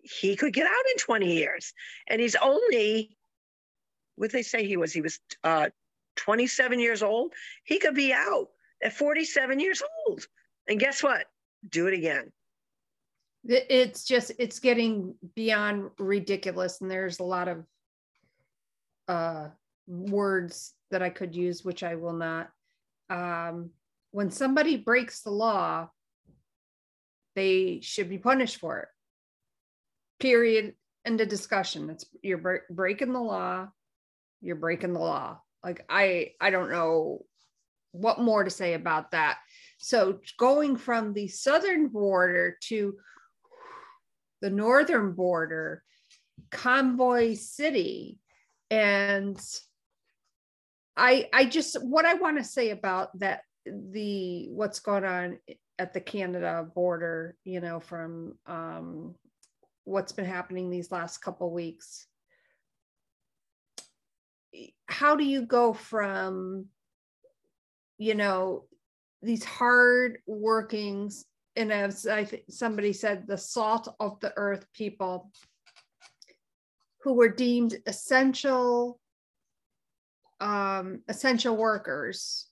he 0.01 0.35
could 0.35 0.53
get 0.53 0.65
out 0.65 0.85
in 0.91 0.97
20 0.97 1.33
years. 1.33 1.73
And 2.07 2.21
he's 2.21 2.35
only, 2.35 3.17
what 4.15 4.31
they 4.31 4.41
say 4.41 4.65
he 4.65 4.77
was, 4.77 4.93
he 4.93 5.01
was 5.01 5.19
uh, 5.43 5.69
27 6.15 6.79
years 6.79 7.03
old. 7.03 7.33
He 7.63 7.79
could 7.79 7.95
be 7.95 8.13
out 8.13 8.47
at 8.83 8.93
47 8.93 9.59
years 9.59 9.81
old. 10.07 10.25
And 10.67 10.79
guess 10.79 11.03
what? 11.03 11.25
Do 11.69 11.87
it 11.87 11.93
again. 11.93 12.31
It's 13.45 14.03
just, 14.03 14.31
it's 14.39 14.59
getting 14.59 15.15
beyond 15.35 15.91
ridiculous. 15.99 16.81
And 16.81 16.91
there's 16.91 17.19
a 17.19 17.23
lot 17.23 17.47
of 17.47 17.63
uh, 19.07 19.47
words 19.87 20.73
that 20.91 21.01
I 21.01 21.09
could 21.09 21.35
use, 21.35 21.63
which 21.63 21.83
I 21.83 21.95
will 21.95 22.13
not. 22.13 22.49
Um, 23.09 23.69
when 24.11 24.31
somebody 24.31 24.77
breaks 24.77 25.21
the 25.21 25.31
law, 25.31 25.89
they 27.35 27.79
should 27.81 28.09
be 28.09 28.17
punished 28.17 28.57
for 28.57 28.79
it. 28.79 28.87
Period. 30.19 30.73
End 31.05 31.21
of 31.21 31.29
discussion. 31.29 31.89
It's 31.89 32.05
you're 32.21 32.63
breaking 32.69 33.13
the 33.13 33.21
law. 33.21 33.67
You're 34.41 34.55
breaking 34.55 34.93
the 34.93 34.99
law. 34.99 35.39
Like 35.63 35.85
I, 35.89 36.31
I 36.41 36.49
don't 36.49 36.71
know 36.71 37.25
what 37.91 38.19
more 38.19 38.43
to 38.43 38.49
say 38.49 38.73
about 38.73 39.11
that. 39.11 39.37
So 39.77 40.19
going 40.37 40.77
from 40.77 41.13
the 41.13 41.27
southern 41.27 41.87
border 41.87 42.57
to 42.63 42.95
the 44.41 44.49
northern 44.49 45.13
border, 45.13 45.83
Convoy 46.51 47.35
City, 47.35 48.19
and 48.69 49.39
I, 50.95 51.29
I 51.33 51.45
just 51.45 51.77
what 51.83 52.05
I 52.05 52.15
want 52.15 52.37
to 52.37 52.43
say 52.43 52.71
about 52.71 53.17
that 53.19 53.41
the 53.91 54.47
what's 54.49 54.79
going 54.79 55.05
on 55.05 55.39
at 55.79 55.93
the 55.93 56.01
Canada 56.01 56.67
border, 56.73 57.35
you 57.43 57.59
know, 57.59 57.79
from 57.79 58.37
um, 58.47 59.15
what's 59.83 60.11
been 60.11 60.25
happening 60.25 60.69
these 60.69 60.91
last 60.91 61.19
couple 61.19 61.51
weeks. 61.51 62.07
How 64.87 65.15
do 65.15 65.23
you 65.23 65.43
go 65.43 65.73
from, 65.73 66.65
you 67.97 68.15
know, 68.15 68.65
these 69.21 69.43
hard 69.43 70.19
workings, 70.25 71.25
and 71.55 71.71
as 71.71 72.07
I 72.07 72.27
somebody 72.49 72.93
said, 72.93 73.27
the 73.27 73.37
salt 73.37 73.87
of 73.99 74.19
the 74.19 74.33
earth 74.35 74.65
people 74.73 75.31
who 77.03 77.13
were 77.13 77.29
deemed 77.29 77.77
essential 77.85 78.99
um, 80.39 81.01
essential 81.07 81.55
workers 81.55 82.46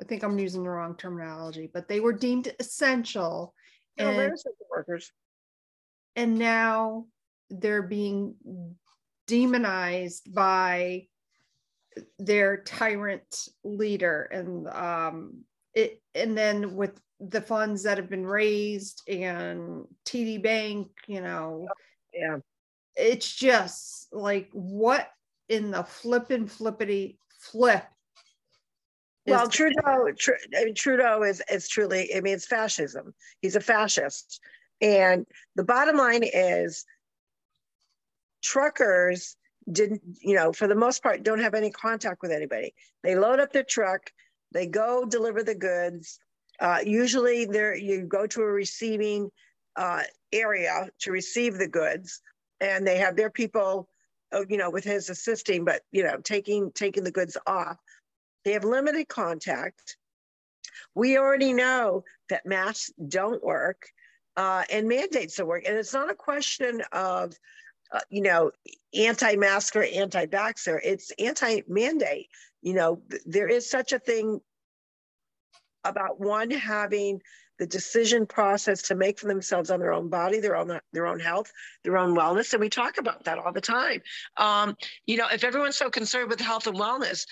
I 0.00 0.04
think 0.04 0.22
I'm 0.22 0.38
using 0.38 0.64
the 0.64 0.70
wrong 0.70 0.96
terminology, 0.96 1.70
but 1.72 1.88
they 1.88 2.00
were 2.00 2.12
deemed 2.12 2.52
essential. 2.58 3.54
No, 3.98 4.08
and, 4.08 4.32
workers. 4.70 5.12
And 6.16 6.38
now 6.38 7.06
they're 7.50 7.82
being 7.82 8.34
demonized 9.26 10.34
by 10.34 11.06
their 12.18 12.62
tyrant 12.62 13.48
leader 13.64 14.22
and 14.32 14.66
um 14.68 15.44
it 15.74 16.02
and 16.14 16.36
then 16.36 16.74
with 16.74 16.98
the 17.20 17.40
funds 17.40 17.82
that 17.82 17.98
have 17.98 18.08
been 18.08 18.26
raised 18.26 19.02
and 19.08 19.84
TD 20.04 20.42
Bank, 20.42 20.88
you 21.06 21.20
know. 21.20 21.68
Yeah. 22.12 22.38
It's 22.96 23.32
just 23.32 24.08
like 24.12 24.48
what 24.52 25.08
in 25.48 25.70
the 25.70 25.84
flippin' 25.84 26.46
flippity 26.46 27.18
flip 27.40 27.84
well, 29.26 29.48
Trudeau, 29.48 30.08
Tr- 30.18 30.32
Trudeau 30.74 31.22
is 31.22 31.42
is 31.50 31.68
truly. 31.68 32.14
I 32.14 32.20
mean, 32.20 32.34
it's 32.34 32.46
fascism. 32.46 33.14
He's 33.40 33.56
a 33.56 33.60
fascist, 33.60 34.40
and 34.80 35.26
the 35.54 35.64
bottom 35.64 35.96
line 35.96 36.24
is, 36.24 36.84
truckers 38.42 39.36
didn't, 39.70 40.02
you 40.20 40.34
know, 40.34 40.52
for 40.52 40.66
the 40.66 40.74
most 40.74 41.02
part, 41.02 41.22
don't 41.22 41.38
have 41.38 41.54
any 41.54 41.70
contact 41.70 42.20
with 42.20 42.32
anybody. 42.32 42.74
They 43.04 43.14
load 43.14 43.38
up 43.38 43.52
their 43.52 43.62
truck, 43.62 44.10
they 44.52 44.66
go 44.66 45.04
deliver 45.04 45.42
the 45.42 45.54
goods. 45.54 46.18
Uh, 46.60 46.78
usually, 46.84 47.44
there 47.44 47.76
you 47.76 48.02
go 48.02 48.26
to 48.26 48.42
a 48.42 48.46
receiving 48.46 49.30
uh, 49.76 50.02
area 50.32 50.88
to 51.00 51.12
receive 51.12 51.58
the 51.58 51.68
goods, 51.68 52.20
and 52.60 52.86
they 52.86 52.98
have 52.98 53.16
their 53.16 53.30
people, 53.30 53.88
uh, 54.32 54.44
you 54.48 54.56
know, 54.56 54.70
with 54.70 54.84
his 54.84 55.10
assisting, 55.10 55.64
but 55.64 55.82
you 55.92 56.02
know, 56.02 56.18
taking 56.18 56.72
taking 56.72 57.04
the 57.04 57.10
goods 57.10 57.36
off 57.46 57.78
they 58.44 58.52
have 58.52 58.64
limited 58.64 59.08
contact. 59.08 59.96
We 60.94 61.18
already 61.18 61.52
know 61.52 62.04
that 62.28 62.46
masks 62.46 62.92
don't 63.08 63.42
work 63.42 63.88
uh, 64.36 64.64
and 64.70 64.88
mandates 64.88 65.36
don't 65.36 65.48
work. 65.48 65.64
And 65.66 65.76
it's 65.76 65.92
not 65.92 66.10
a 66.10 66.14
question 66.14 66.82
of, 66.92 67.34
uh, 67.92 68.00
you 68.10 68.22
know, 68.22 68.50
anti-masker, 68.94 69.82
anti-vaxxer. 69.82 70.78
It's 70.82 71.10
anti-mandate. 71.18 72.28
You 72.62 72.74
know, 72.74 73.02
there 73.26 73.48
is 73.48 73.68
such 73.68 73.92
a 73.92 73.98
thing 73.98 74.40
about 75.84 76.20
one 76.20 76.50
having 76.50 77.20
the 77.58 77.66
decision 77.66 78.26
process 78.26 78.82
to 78.82 78.94
make 78.94 79.18
for 79.18 79.28
themselves 79.28 79.70
on 79.70 79.78
their 79.80 79.92
own 79.92 80.08
body, 80.08 80.40
their 80.40 80.56
own 80.56 80.78
their 80.92 81.06
own 81.06 81.20
health, 81.20 81.52
their 81.84 81.98
own 81.98 82.16
wellness, 82.16 82.52
and 82.52 82.60
we 82.60 82.68
talk 82.68 82.98
about 82.98 83.24
that 83.24 83.38
all 83.38 83.52
the 83.52 83.60
time. 83.60 84.00
Um, 84.36 84.76
you 85.06 85.16
know, 85.16 85.26
if 85.32 85.44
everyone's 85.44 85.76
so 85.76 85.90
concerned 85.90 86.30
with 86.30 86.40
health 86.40 86.66
and 86.66 86.76
wellness, 86.76 87.26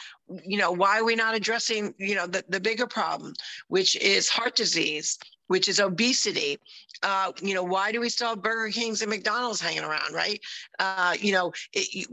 you 0.44 0.58
know, 0.58 0.72
why 0.72 0.98
are 0.98 1.04
we 1.04 1.14
not 1.14 1.34
addressing 1.34 1.94
you 1.98 2.14
know 2.14 2.26
the, 2.26 2.44
the 2.48 2.60
bigger 2.60 2.86
problem, 2.86 3.32
which 3.68 3.96
is 3.96 4.28
heart 4.28 4.56
disease, 4.56 5.18
which 5.50 5.68
is 5.68 5.80
obesity. 5.80 6.58
Uh, 7.02 7.32
you 7.42 7.54
know, 7.54 7.64
why 7.64 7.90
do 7.90 7.98
we 7.98 8.08
still 8.08 8.28
have 8.28 8.42
Burger 8.42 8.70
Kings 8.70 9.02
and 9.02 9.10
McDonald's 9.10 9.60
hanging 9.60 9.82
around, 9.82 10.14
right? 10.14 10.38
Uh, 10.78 11.16
you 11.18 11.32
know, 11.32 11.52
it, 11.72 12.06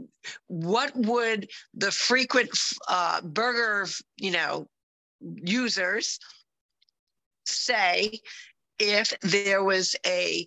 what 0.48 0.90
would 0.96 1.48
the 1.74 1.92
frequent 1.92 2.50
uh, 2.88 3.20
burger, 3.20 3.86
you 4.16 4.32
know, 4.32 4.66
users 5.20 6.18
say 7.48 8.20
if 8.78 9.12
there 9.20 9.64
was 9.64 9.96
a 10.06 10.46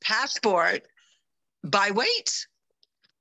passport 0.00 0.82
by 1.64 1.90
weight. 1.90 2.46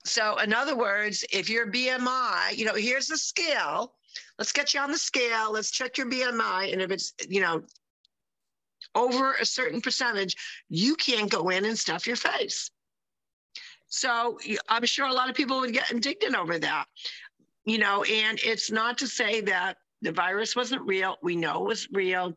So, 0.05 0.37
in 0.37 0.53
other 0.53 0.75
words, 0.75 1.23
if 1.31 1.49
your 1.49 1.71
BMI, 1.71 2.55
you 2.55 2.65
know, 2.65 2.75
here's 2.75 3.07
the 3.07 3.17
scale. 3.17 3.93
Let's 4.37 4.51
get 4.51 4.73
you 4.73 4.81
on 4.81 4.91
the 4.91 4.97
scale. 4.97 5.51
Let's 5.53 5.71
check 5.71 5.97
your 5.97 6.09
BMI. 6.09 6.73
And 6.73 6.81
if 6.81 6.91
it's, 6.91 7.13
you 7.29 7.41
know, 7.41 7.63
over 8.95 9.33
a 9.33 9.45
certain 9.45 9.81
percentage, 9.81 10.35
you 10.69 10.95
can't 10.95 11.31
go 11.31 11.49
in 11.49 11.65
and 11.65 11.79
stuff 11.79 12.05
your 12.05 12.17
face. 12.17 12.69
So, 13.87 14.37
I'm 14.67 14.85
sure 14.85 15.07
a 15.07 15.13
lot 15.13 15.29
of 15.29 15.35
people 15.35 15.61
would 15.61 15.73
get 15.73 15.91
indignant 15.91 16.35
over 16.35 16.59
that, 16.59 16.85
you 17.65 17.77
know, 17.77 18.03
and 18.03 18.39
it's 18.43 18.71
not 18.71 18.97
to 18.97 19.07
say 19.07 19.39
that 19.41 19.77
the 20.01 20.11
virus 20.11 20.55
wasn't 20.55 20.81
real. 20.81 21.17
We 21.21 21.35
know 21.35 21.63
it 21.63 21.67
was 21.67 21.87
real. 21.91 22.35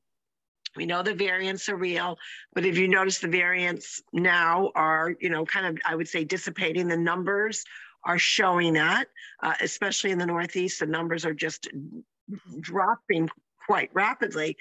We 0.76 0.86
know 0.86 1.02
the 1.02 1.14
variants 1.14 1.68
are 1.68 1.76
real, 1.76 2.18
but 2.54 2.64
if 2.64 2.76
you 2.76 2.88
notice 2.88 3.18
the 3.18 3.28
variants 3.28 4.02
now 4.12 4.70
are, 4.74 5.14
you 5.20 5.30
know, 5.30 5.44
kind 5.44 5.66
of, 5.66 5.78
I 5.84 5.94
would 5.94 6.08
say, 6.08 6.24
dissipating. 6.24 6.88
The 6.88 6.96
numbers 6.96 7.64
are 8.04 8.18
showing 8.18 8.74
that, 8.74 9.08
uh, 9.42 9.54
especially 9.60 10.12
in 10.12 10.18
the 10.18 10.26
Northeast, 10.26 10.80
the 10.80 10.86
numbers 10.86 11.24
are 11.24 11.34
just 11.34 11.68
dropping 12.60 13.28
quite 13.66 13.90
rapidly. 13.92 14.56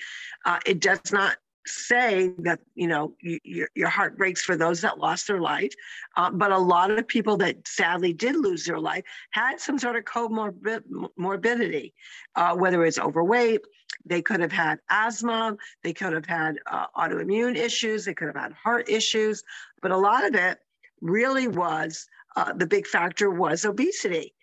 Uh, 0.45 0.59
it 0.65 0.79
does 0.79 1.11
not 1.11 1.37
say 1.67 2.31
that 2.39 2.59
you 2.75 2.87
know 2.87 3.15
your, 3.21 3.67
your 3.73 3.89
heart 3.89 4.17
breaks 4.17 4.43
for 4.43 4.55
those 4.55 4.81
that 4.81 4.99
lost 4.99 5.27
their 5.27 5.41
life 5.41 5.73
uh, 6.15 6.29
but 6.29 6.51
a 6.51 6.57
lot 6.57 6.91
of 6.91 7.07
people 7.07 7.37
that 7.37 7.55
sadly 7.67 8.13
did 8.13 8.35
lose 8.35 8.65
their 8.65 8.79
life 8.79 9.03
had 9.31 9.59
some 9.59 9.79
sort 9.79 9.95
of 9.95 10.03
comorbidity 10.03 11.91
uh, 12.35 12.55
whether 12.55 12.85
it's 12.85 12.99
overweight 12.99 13.61
they 14.05 14.21
could 14.21 14.39
have 14.39 14.51
had 14.51 14.79
asthma. 14.89 15.57
They 15.83 15.93
could 15.93 16.13
have 16.13 16.25
had 16.25 16.59
uh, 16.65 16.87
autoimmune 16.95 17.55
issues. 17.55 18.05
They 18.05 18.13
could 18.13 18.27
have 18.27 18.35
had 18.35 18.53
heart 18.53 18.89
issues. 18.89 19.43
But 19.81 19.91
a 19.91 19.97
lot 19.97 20.25
of 20.25 20.35
it 20.35 20.59
really 21.01 21.47
was 21.47 22.07
uh, 22.35 22.53
the 22.53 22.67
big 22.67 22.87
factor 22.87 23.29
was 23.29 23.65
obesity. 23.65 24.33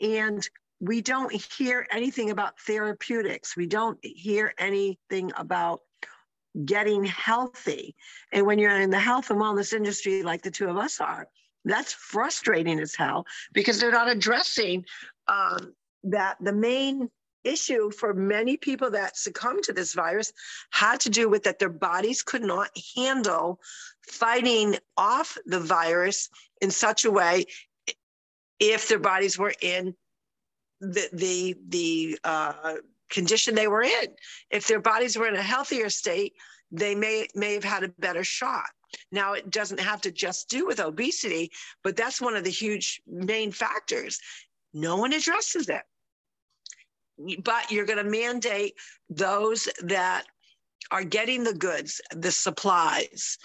And 0.00 0.46
we 0.80 1.00
don't 1.00 1.32
hear 1.32 1.86
anything 1.90 2.30
about 2.30 2.58
therapeutics. 2.60 3.56
We 3.56 3.66
don't 3.66 3.98
hear 4.02 4.52
anything 4.58 5.32
about 5.36 5.80
getting 6.64 7.04
healthy. 7.04 7.94
And 8.32 8.46
when 8.46 8.58
you're 8.58 8.78
in 8.78 8.90
the 8.90 8.98
health 8.98 9.30
and 9.30 9.40
wellness 9.40 9.72
industry, 9.72 10.22
like 10.22 10.42
the 10.42 10.50
two 10.50 10.68
of 10.68 10.76
us 10.76 11.00
are, 11.00 11.28
that's 11.64 11.92
frustrating 11.92 12.80
as 12.80 12.94
hell 12.94 13.26
because 13.52 13.80
they're 13.80 13.92
not 13.92 14.10
addressing 14.10 14.84
um, 15.28 15.74
that 16.04 16.36
the 16.40 16.52
main 16.52 17.08
issue 17.44 17.90
for 17.90 18.14
many 18.14 18.56
people 18.56 18.90
that 18.90 19.16
succumbed 19.16 19.64
to 19.64 19.72
this 19.72 19.94
virus 19.94 20.32
had 20.70 21.00
to 21.00 21.10
do 21.10 21.28
with 21.28 21.44
that 21.44 21.58
their 21.58 21.68
bodies 21.68 22.22
could 22.22 22.42
not 22.42 22.70
handle 22.96 23.60
fighting 24.06 24.76
off 24.96 25.36
the 25.46 25.60
virus 25.60 26.28
in 26.60 26.70
such 26.70 27.04
a 27.04 27.10
way 27.10 27.44
if 28.58 28.88
their 28.88 28.98
bodies 28.98 29.38
were 29.38 29.54
in 29.60 29.94
the 30.80 31.08
the 31.12 31.56
the 31.68 32.18
uh, 32.24 32.74
condition 33.10 33.54
they 33.54 33.68
were 33.68 33.82
in. 33.82 34.06
If 34.50 34.66
their 34.66 34.80
bodies 34.80 35.16
were 35.16 35.28
in 35.28 35.36
a 35.36 35.42
healthier 35.42 35.90
state, 35.90 36.34
they 36.70 36.94
may 36.94 37.28
may 37.34 37.54
have 37.54 37.64
had 37.64 37.84
a 37.84 37.88
better 37.88 38.24
shot. 38.24 38.66
Now 39.10 39.32
it 39.32 39.50
doesn't 39.50 39.80
have 39.80 40.00
to 40.02 40.10
just 40.10 40.48
do 40.48 40.66
with 40.66 40.80
obesity, 40.80 41.50
but 41.82 41.96
that's 41.96 42.20
one 42.20 42.36
of 42.36 42.44
the 42.44 42.50
huge 42.50 43.00
main 43.06 43.52
factors. 43.52 44.20
No 44.74 44.96
one 44.96 45.12
addresses 45.12 45.68
it. 45.68 45.82
But 47.42 47.70
you're 47.70 47.86
going 47.86 48.04
to 48.04 48.10
mandate 48.10 48.74
those 49.10 49.68
that 49.82 50.24
are 50.90 51.04
getting 51.04 51.44
the 51.44 51.54
goods, 51.54 52.00
the 52.14 52.32
supplies 52.32 53.38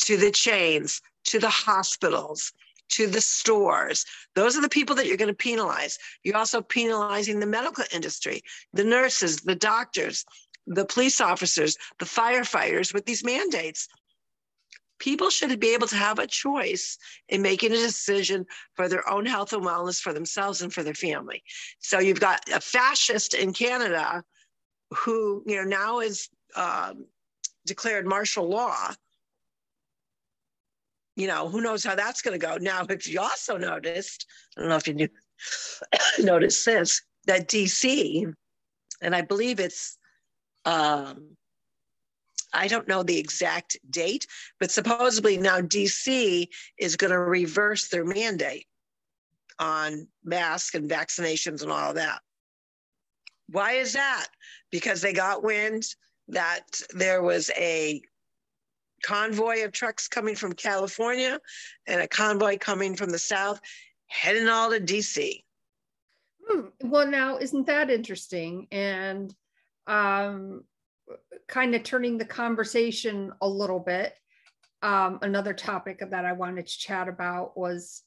to 0.00 0.16
the 0.16 0.30
chains, 0.30 1.00
to 1.24 1.38
the 1.38 1.50
hospitals, 1.50 2.52
to 2.90 3.06
the 3.06 3.20
stores. 3.20 4.04
Those 4.34 4.56
are 4.56 4.60
the 4.60 4.68
people 4.68 4.94
that 4.96 5.06
you're 5.06 5.16
going 5.16 5.28
to 5.28 5.34
penalize. 5.34 5.98
You're 6.24 6.36
also 6.36 6.60
penalizing 6.60 7.40
the 7.40 7.46
medical 7.46 7.84
industry, 7.92 8.42
the 8.72 8.84
nurses, 8.84 9.38
the 9.38 9.54
doctors, 9.54 10.24
the 10.66 10.84
police 10.84 11.20
officers, 11.20 11.76
the 11.98 12.04
firefighters 12.04 12.94
with 12.94 13.06
these 13.06 13.24
mandates. 13.24 13.88
People 15.02 15.30
should 15.30 15.58
be 15.58 15.74
able 15.74 15.88
to 15.88 15.96
have 15.96 16.20
a 16.20 16.28
choice 16.28 16.96
in 17.28 17.42
making 17.42 17.72
a 17.72 17.76
decision 17.76 18.46
for 18.74 18.88
their 18.88 19.08
own 19.10 19.26
health 19.26 19.52
and 19.52 19.64
wellness 19.64 20.00
for 20.00 20.12
themselves 20.12 20.62
and 20.62 20.72
for 20.72 20.84
their 20.84 20.94
family. 20.94 21.42
So 21.80 21.98
you've 21.98 22.20
got 22.20 22.40
a 22.54 22.60
fascist 22.60 23.34
in 23.34 23.52
Canada 23.52 24.22
who, 24.96 25.42
you 25.44 25.56
know, 25.56 25.64
now 25.64 25.98
is 25.98 26.28
um, 26.54 27.06
declared 27.66 28.06
martial 28.06 28.48
law 28.48 28.92
you 31.16 31.26
know, 31.26 31.48
who 31.48 31.60
knows 31.60 31.84
how 31.84 31.94
that's 31.94 32.22
going 32.22 32.38
to 32.38 32.46
go. 32.46 32.56
Now, 32.60 32.86
if 32.88 33.08
you 33.08 33.20
also 33.20 33.56
noticed, 33.56 34.26
I 34.56 34.60
don't 34.60 34.70
know 34.70 34.76
if 34.76 34.86
you 34.86 34.94
knew, 34.94 35.08
noticed 36.20 36.64
this, 36.64 37.02
that 37.26 37.48
DC, 37.48 38.32
and 39.00 39.14
I 39.14 39.22
believe 39.22 39.60
it's, 39.60 39.98
um, 40.64 41.36
I 42.52 42.68
don't 42.68 42.88
know 42.88 43.02
the 43.02 43.18
exact 43.18 43.76
date, 43.90 44.26
but 44.60 44.70
supposedly 44.70 45.36
now 45.36 45.60
DC 45.60 46.48
is 46.78 46.96
going 46.96 47.12
to 47.12 47.18
reverse 47.18 47.88
their 47.88 48.04
mandate 48.04 48.66
on 49.58 50.08
masks 50.24 50.74
and 50.74 50.90
vaccinations 50.90 51.62
and 51.62 51.70
all 51.70 51.94
that. 51.94 52.20
Why 53.48 53.72
is 53.72 53.92
that? 53.94 54.28
Because 54.70 55.00
they 55.00 55.12
got 55.12 55.42
wind 55.42 55.84
that 56.28 56.80
there 56.94 57.22
was 57.22 57.50
a 57.56 58.00
convoy 59.02 59.64
of 59.64 59.72
trucks 59.72 60.08
coming 60.08 60.34
from 60.34 60.52
California 60.52 61.38
and 61.86 62.00
a 62.00 62.08
convoy 62.08 62.56
coming 62.58 62.96
from 62.96 63.10
the 63.10 63.18
south, 63.18 63.60
heading 64.06 64.48
all 64.48 64.70
to 64.70 64.80
DC. 64.80 65.42
Hmm. 66.48 66.66
Well, 66.82 67.06
now 67.06 67.38
isn't 67.38 67.66
that 67.66 67.90
interesting? 67.90 68.68
And 68.70 69.34
um, 69.86 70.64
kind 71.48 71.74
of 71.74 71.82
turning 71.82 72.18
the 72.18 72.24
conversation 72.24 73.32
a 73.40 73.48
little 73.48 73.80
bit. 73.80 74.14
Um, 74.82 75.18
another 75.22 75.54
topic 75.54 76.00
that 76.00 76.24
I 76.24 76.32
wanted 76.32 76.66
to 76.66 76.78
chat 76.78 77.08
about 77.08 77.56
was, 77.56 78.02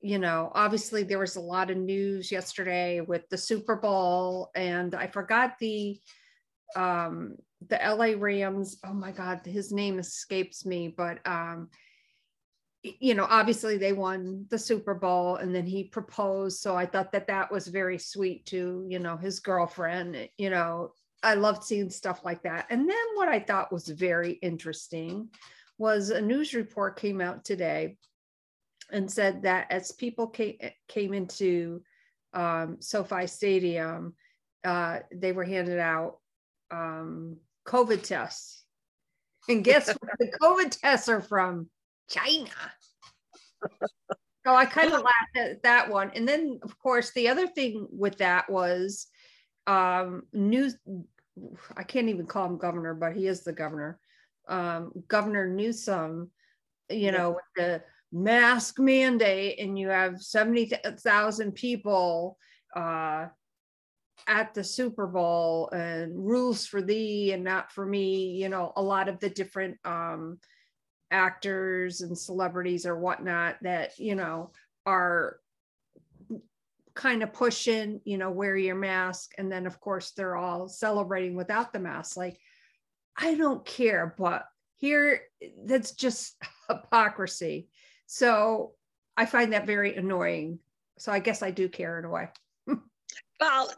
you 0.00 0.18
know, 0.18 0.50
obviously 0.54 1.02
there 1.02 1.18
was 1.18 1.36
a 1.36 1.40
lot 1.40 1.70
of 1.70 1.76
news 1.76 2.32
yesterday 2.32 3.00
with 3.00 3.28
the 3.28 3.36
Super 3.36 3.76
Bowl, 3.76 4.50
and 4.54 4.94
I 4.94 5.08
forgot 5.08 5.58
the 5.58 6.00
um, 6.74 7.36
the 7.68 7.76
LA 7.76 8.14
Rams. 8.16 8.78
Oh 8.84 8.94
my 8.94 9.12
God, 9.12 9.40
his 9.44 9.72
name 9.72 9.98
escapes 9.98 10.64
me, 10.64 10.94
but 10.96 11.18
um, 11.26 11.68
you 12.82 13.14
know, 13.14 13.26
obviously 13.28 13.76
they 13.76 13.92
won 13.92 14.46
the 14.48 14.58
Super 14.58 14.94
Bowl, 14.94 15.36
and 15.36 15.54
then 15.54 15.66
he 15.66 15.84
proposed. 15.84 16.60
So 16.60 16.76
I 16.76 16.86
thought 16.86 17.12
that 17.12 17.26
that 17.26 17.52
was 17.52 17.68
very 17.68 17.98
sweet 17.98 18.46
to 18.46 18.86
you 18.88 18.98
know 18.98 19.16
his 19.18 19.40
girlfriend. 19.40 20.30
You 20.38 20.48
know, 20.50 20.92
I 21.22 21.34
loved 21.34 21.64
seeing 21.64 21.90
stuff 21.90 22.24
like 22.24 22.42
that. 22.42 22.66
And 22.70 22.88
then 22.88 22.96
what 23.14 23.28
I 23.28 23.40
thought 23.40 23.72
was 23.72 23.88
very 23.88 24.32
interesting 24.32 25.28
was 25.78 26.10
a 26.10 26.20
news 26.20 26.54
report 26.54 26.98
came 26.98 27.20
out 27.20 27.44
today 27.44 27.96
and 28.92 29.10
said 29.10 29.42
that 29.42 29.70
as 29.70 29.92
people 29.92 30.26
came, 30.28 30.56
came 30.88 31.14
into 31.14 31.82
um, 32.32 32.76
SoFi 32.80 33.26
Stadium, 33.26 34.14
uh, 34.64 35.00
they 35.12 35.32
were 35.32 35.44
handed 35.44 35.78
out 35.78 36.18
um, 36.70 37.36
COVID 37.66 38.02
tests. 38.02 38.64
And 39.48 39.64
guess 39.64 39.88
where 40.00 40.16
the 40.18 40.32
COVID 40.40 40.80
tests 40.80 41.08
are 41.08 41.20
from? 41.20 41.68
China. 42.08 42.50
so 44.44 44.54
I 44.54 44.64
kind 44.64 44.92
of 44.92 45.00
laughed 45.04 45.36
at 45.36 45.62
that 45.62 45.90
one. 45.90 46.10
And 46.14 46.26
then, 46.26 46.60
of 46.62 46.78
course, 46.78 47.12
the 47.12 47.28
other 47.28 47.46
thing 47.46 47.86
with 47.90 48.18
that 48.18 48.50
was 48.50 49.06
um, 49.66 50.24
news. 50.32 50.76
I 51.76 51.82
can't 51.82 52.08
even 52.08 52.26
call 52.26 52.46
him 52.46 52.58
governor, 52.58 52.94
but 52.94 53.16
he 53.16 53.26
is 53.26 53.42
the 53.42 53.52
governor. 53.52 53.98
Um, 54.48 54.92
governor 55.08 55.46
Newsom, 55.46 56.30
you 56.88 57.12
know, 57.12 57.30
with 57.30 57.44
the 57.56 57.82
mask 58.12 58.78
mandate, 58.78 59.58
and 59.60 59.78
you 59.78 59.88
have 59.88 60.20
70,000 60.20 61.52
people 61.52 62.36
uh, 62.74 63.26
at 64.26 64.54
the 64.54 64.64
Super 64.64 65.06
Bowl 65.06 65.70
and 65.70 66.12
rules 66.14 66.66
for 66.66 66.82
thee 66.82 67.32
and 67.32 67.44
not 67.44 67.72
for 67.72 67.86
me, 67.86 68.32
you 68.32 68.48
know, 68.48 68.72
a 68.76 68.82
lot 68.82 69.08
of 69.08 69.18
the 69.20 69.30
different 69.30 69.78
um, 69.84 70.38
actors 71.10 72.00
and 72.00 72.16
celebrities 72.16 72.86
or 72.86 72.98
whatnot 72.98 73.56
that, 73.62 73.98
you 73.98 74.14
know, 74.14 74.50
are 74.86 75.38
kind 76.94 77.22
of 77.22 77.32
pushing, 77.32 78.00
you 78.04 78.18
know, 78.18 78.30
wear 78.30 78.56
your 78.56 78.74
mask. 78.74 79.32
And 79.38 79.50
then, 79.50 79.66
of 79.66 79.80
course, 79.80 80.12
they're 80.12 80.36
all 80.36 80.68
celebrating 80.68 81.34
without 81.34 81.72
the 81.72 81.78
mask. 81.78 82.16
Like, 82.16 82.38
I 83.16 83.34
don't 83.34 83.64
care, 83.64 84.14
but 84.18 84.46
here, 84.76 85.22
that's 85.64 85.92
just 85.92 86.36
hypocrisy. 86.68 87.68
So 88.06 88.72
I 89.16 89.26
find 89.26 89.52
that 89.52 89.66
very 89.66 89.94
annoying. 89.96 90.58
So 90.98 91.12
I 91.12 91.18
guess 91.18 91.42
I 91.42 91.50
do 91.50 91.68
care 91.68 91.98
in 91.98 92.04
a 92.04 92.10
way. 92.10 92.28
Well, 93.40 93.70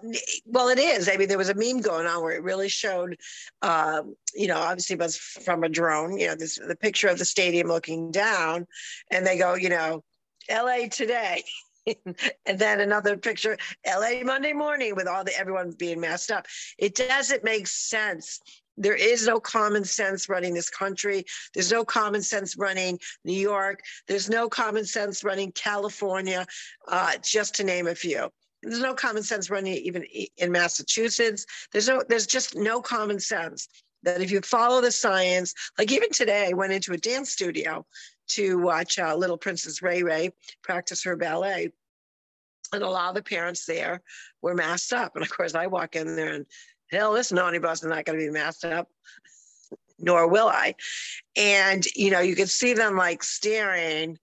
well, 0.45 0.69
it 0.71 0.81
is. 0.81 1.09
I 1.09 1.17
mean, 1.17 1.29
there 1.29 1.39
was 1.39 1.49
a 1.49 1.55
meme 1.55 1.83
going 1.83 2.09
on 2.09 2.21
where 2.21 2.33
it 2.33 2.43
really 2.43 2.69
showed, 2.69 3.17
um, 3.63 4.17
you 4.35 4.49
know, 4.49 4.57
obviously 4.57 4.95
it 4.95 4.99
was 4.99 5.17
from 5.17 5.63
a 5.63 5.69
drone. 5.69 6.19
You 6.19 6.29
know, 6.29 6.35
this 6.35 6.59
the 6.59 6.75
picture 6.75 7.07
of 7.07 7.21
the 7.21 7.25
stadium 7.25 7.69
looking 7.69 8.11
down, 8.11 8.67
and 9.13 9.25
they 9.25 9.39
go, 9.39 9.55
you 9.55 9.69
know, 9.69 10.03
L.A. 10.49 10.89
today, 10.89 11.45
and 12.47 12.59
then 12.59 12.81
another 12.81 13.17
picture, 13.17 13.57
L.A. 13.85 14.23
Monday 14.23 14.53
morning, 14.53 14.95
with 14.95 15.07
all 15.07 15.25
the 15.25 15.37
everyone 15.37 15.73
being 15.73 16.01
masked 16.01 16.31
up. 16.31 16.47
It 16.79 16.95
doesn't 16.95 17.45
make 17.45 17.67
sense. 17.67 18.41
There 18.77 18.95
is 18.95 19.27
no 19.27 19.39
common 19.39 19.85
sense 19.85 20.29
running 20.29 20.55
this 20.55 20.71
country. 20.71 21.25
There's 21.53 21.71
no 21.71 21.85
common 21.85 22.23
sense 22.23 22.57
running 22.57 22.99
New 23.25 23.33
York. 23.39 23.81
There's 24.09 24.31
no 24.31 24.49
common 24.49 24.87
sense 24.87 25.23
running 25.23 25.53
California, 25.53 26.47
uh, 26.89 27.13
just 27.23 27.57
to 27.57 27.65
name 27.65 27.87
a 27.87 27.95
few 27.95 28.31
there's 28.63 28.81
no 28.81 28.95
common 28.95 29.23
sense 29.23 29.51
running 29.51 29.75
even 29.75 30.05
in 30.37 30.53
Massachusetts. 30.53 31.47
There's 31.73 31.89
no, 31.89 32.03
there's 32.09 32.27
just 32.27 32.55
no 32.57 32.81
common 32.81 33.19
sense 33.19 33.69
that 34.05 34.21
if 34.21 34.31
you 34.31 34.41
follow 34.41 34.81
the 34.81 34.91
science, 34.91 35.55
like 35.79 35.91
even 35.93 36.11
today, 36.11 36.49
I 36.49 36.55
went 36.55 36.73
into 36.73 36.93
a 36.93 36.97
dance 36.97 37.31
studio 37.31 37.87
to 38.29 38.59
watch 38.59 38.99
uh, 38.99 39.15
Little 39.15 39.39
Princess 39.39 39.83
Ray 39.83 40.03
Ray 40.03 40.31
practice 40.63 41.05
her 41.05 41.17
ballet. 41.17 41.73
And 42.73 42.83
a 42.83 42.89
lot 42.89 43.11
of 43.11 43.15
the 43.15 43.23
parents 43.23 43.67
there 43.67 44.03
were 44.41 44.55
masked 44.55 44.93
up. 44.93 45.15
And 45.15 45.25
of 45.25 45.31
course, 45.31 45.55
I 45.55 45.67
walk 45.67 45.95
in 45.95 46.17
there 46.17 46.33
and 46.33 46.47
hell, 46.91 47.13
this 47.13 47.33
naughty 47.33 47.59
bus 47.59 47.83
is 47.83 47.89
not 47.89 48.05
going 48.05 48.19
to 48.19 48.25
be 48.25 48.31
masked 48.31 48.65
up. 48.65 48.89
nor 49.99 50.29
will 50.29 50.49
I. 50.49 50.75
And, 51.37 51.85
you 51.95 52.11
know, 52.11 52.21
you 52.21 52.35
could 52.35 52.51
see 52.51 52.75
them 52.75 52.97
like 52.97 53.23
staring, 53.23 54.19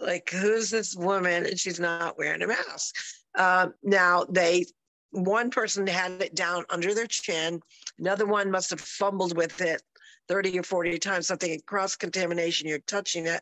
like, 0.00 0.30
who's 0.30 0.70
this 0.70 0.96
woman? 0.96 1.44
And 1.44 1.58
she's 1.58 1.80
not 1.80 2.16
wearing 2.16 2.42
a 2.42 2.46
mask. 2.46 2.94
Um, 3.36 3.74
now, 3.82 4.24
they, 4.28 4.66
one 5.10 5.50
person 5.50 5.86
had 5.86 6.22
it 6.22 6.34
down 6.34 6.64
under 6.70 6.94
their 6.94 7.06
chin, 7.06 7.60
another 7.98 8.26
one 8.26 8.50
must 8.50 8.70
have 8.70 8.80
fumbled 8.80 9.36
with 9.36 9.60
it 9.60 9.82
30 10.28 10.58
or 10.58 10.62
40 10.62 10.98
times, 10.98 11.26
something 11.26 11.60
cross 11.66 11.96
contamination, 11.96 12.68
you're 12.68 12.78
touching 12.80 13.26
it. 13.26 13.40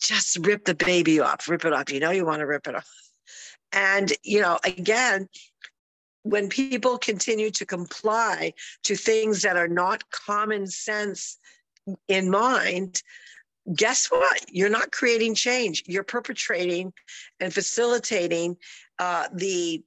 Just 0.00 0.38
rip 0.46 0.64
the 0.64 0.74
baby 0.74 1.20
off, 1.20 1.48
rip 1.48 1.64
it 1.64 1.72
off. 1.72 1.90
You 1.90 2.00
know, 2.00 2.10
you 2.10 2.24
want 2.24 2.40
to 2.40 2.46
rip 2.46 2.66
it 2.66 2.74
off. 2.74 2.88
And, 3.72 4.12
you 4.22 4.40
know, 4.40 4.58
again, 4.64 5.28
when 6.22 6.48
people 6.48 6.98
continue 6.98 7.50
to 7.50 7.64
comply 7.64 8.52
to 8.84 8.96
things 8.96 9.42
that 9.42 9.56
are 9.56 9.68
not 9.68 10.10
common 10.10 10.66
sense 10.66 11.38
in 12.08 12.30
mind, 12.30 13.02
guess 13.74 14.06
what? 14.06 14.44
You're 14.50 14.70
not 14.70 14.92
creating 14.92 15.34
change. 15.34 15.82
You're 15.86 16.04
perpetrating 16.04 16.92
and 17.40 17.52
facilitating 17.52 18.56
uh, 18.98 19.28
the 19.32 19.82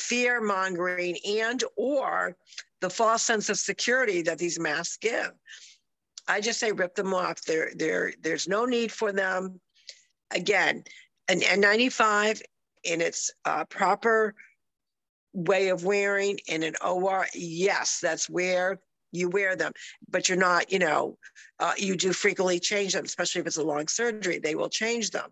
fear 0.00 0.40
mongering 0.40 1.16
and 1.26 1.62
or 1.76 2.36
the 2.80 2.90
false 2.90 3.22
sense 3.22 3.48
of 3.48 3.58
security 3.58 4.22
that 4.22 4.38
these 4.38 4.58
masks 4.58 4.98
give. 4.98 5.32
I 6.28 6.40
just 6.40 6.58
say 6.58 6.72
rip 6.72 6.94
them 6.94 7.14
off. 7.14 7.42
There, 7.42 7.70
there, 7.76 8.12
there's 8.20 8.48
no 8.48 8.64
need 8.64 8.92
for 8.92 9.12
them. 9.12 9.60
Again, 10.32 10.84
an 11.28 11.40
N95 11.40 12.42
in 12.84 13.00
its 13.00 13.30
uh, 13.44 13.64
proper 13.64 14.34
way 15.32 15.68
of 15.68 15.84
wearing 15.84 16.38
in 16.46 16.62
an 16.62 16.74
OR, 16.84 17.26
yes, 17.34 18.00
that's 18.00 18.28
where 18.28 18.78
you 19.12 19.28
wear 19.28 19.56
them, 19.56 19.72
but 20.08 20.28
you're 20.28 20.38
not, 20.38 20.72
you 20.72 20.78
know, 20.78 21.16
uh, 21.60 21.72
you 21.76 21.96
do 21.96 22.12
frequently 22.12 22.58
change 22.58 22.92
them, 22.92 23.04
especially 23.04 23.40
if 23.40 23.46
it's 23.46 23.56
a 23.56 23.62
long 23.62 23.88
surgery, 23.88 24.38
they 24.38 24.54
will 24.54 24.68
change 24.68 25.10
them. 25.10 25.30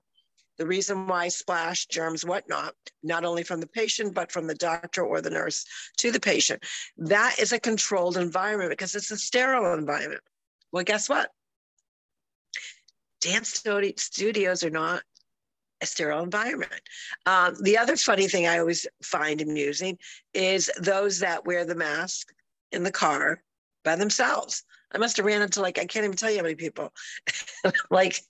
The 0.58 0.66
reason 0.66 1.06
why 1.06 1.28
splash, 1.28 1.86
germs, 1.86 2.24
whatnot, 2.24 2.74
not 3.02 3.24
only 3.24 3.42
from 3.42 3.60
the 3.60 3.66
patient, 3.66 4.14
but 4.14 4.30
from 4.30 4.46
the 4.46 4.54
doctor 4.54 5.04
or 5.04 5.20
the 5.20 5.30
nurse 5.30 5.64
to 5.98 6.12
the 6.12 6.20
patient. 6.20 6.64
That 6.96 7.36
is 7.38 7.52
a 7.52 7.58
controlled 7.58 8.16
environment 8.16 8.70
because 8.70 8.94
it's 8.94 9.10
a 9.10 9.16
sterile 9.16 9.76
environment. 9.76 10.22
Well, 10.72 10.84
guess 10.84 11.08
what? 11.08 11.30
Dance 13.20 13.62
studios 13.96 14.62
are 14.62 14.70
not 14.70 15.02
a 15.80 15.86
sterile 15.86 16.22
environment. 16.22 16.80
Um, 17.26 17.56
the 17.62 17.78
other 17.78 17.96
funny 17.96 18.28
thing 18.28 18.46
I 18.46 18.58
always 18.58 18.86
find 19.02 19.40
amusing 19.40 19.98
is 20.34 20.70
those 20.78 21.20
that 21.20 21.46
wear 21.46 21.64
the 21.64 21.74
mask 21.74 22.32
in 22.72 22.82
the 22.82 22.92
car 22.92 23.42
by 23.84 23.96
themselves. 23.96 24.62
I 24.92 24.98
must 24.98 25.16
have 25.16 25.26
ran 25.26 25.42
into 25.42 25.60
like, 25.60 25.78
I 25.78 25.86
can't 25.86 26.04
even 26.04 26.16
tell 26.16 26.30
you 26.30 26.38
how 26.38 26.42
many 26.42 26.54
people. 26.54 26.92
like, 27.90 28.20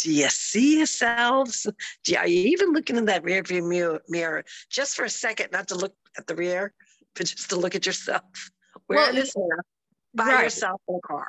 do 0.00 0.10
you 0.10 0.30
see 0.30 0.78
yourselves? 0.78 1.66
Do 2.04 2.12
you, 2.12 2.18
are 2.18 2.26
you 2.26 2.48
even 2.48 2.72
looking 2.72 2.96
in 2.96 3.04
that 3.04 3.22
rear 3.22 3.42
view 3.42 3.62
mirror, 3.62 4.00
mirror 4.08 4.44
just 4.70 4.96
for 4.96 5.04
a 5.04 5.10
second, 5.10 5.48
not 5.52 5.68
to 5.68 5.74
look 5.74 5.94
at 6.16 6.26
the 6.26 6.34
rear, 6.34 6.72
but 7.14 7.26
just 7.26 7.50
to 7.50 7.56
look 7.56 7.74
at 7.74 7.84
yourself? 7.84 8.50
Wear 8.88 8.98
well, 8.98 9.12
this 9.12 9.34
by 10.14 10.24
right. 10.24 10.44
yourself 10.44 10.80
in 10.88 10.94
a 10.96 11.06
car. 11.06 11.28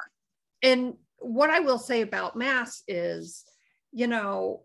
And 0.63 0.93
what 1.19 1.49
I 1.49 1.59
will 1.59 1.79
say 1.79 2.01
about 2.01 2.37
masks 2.37 2.83
is, 2.87 3.43
you 3.91 4.07
know, 4.07 4.63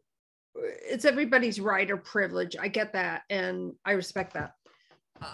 it's 0.55 1.05
everybody's 1.05 1.61
right 1.61 1.90
or 1.90 1.97
privilege. 1.97 2.57
I 2.59 2.69
get 2.69 2.92
that 2.92 3.23
and 3.29 3.73
I 3.85 3.92
respect 3.92 4.35
that. 4.35 4.53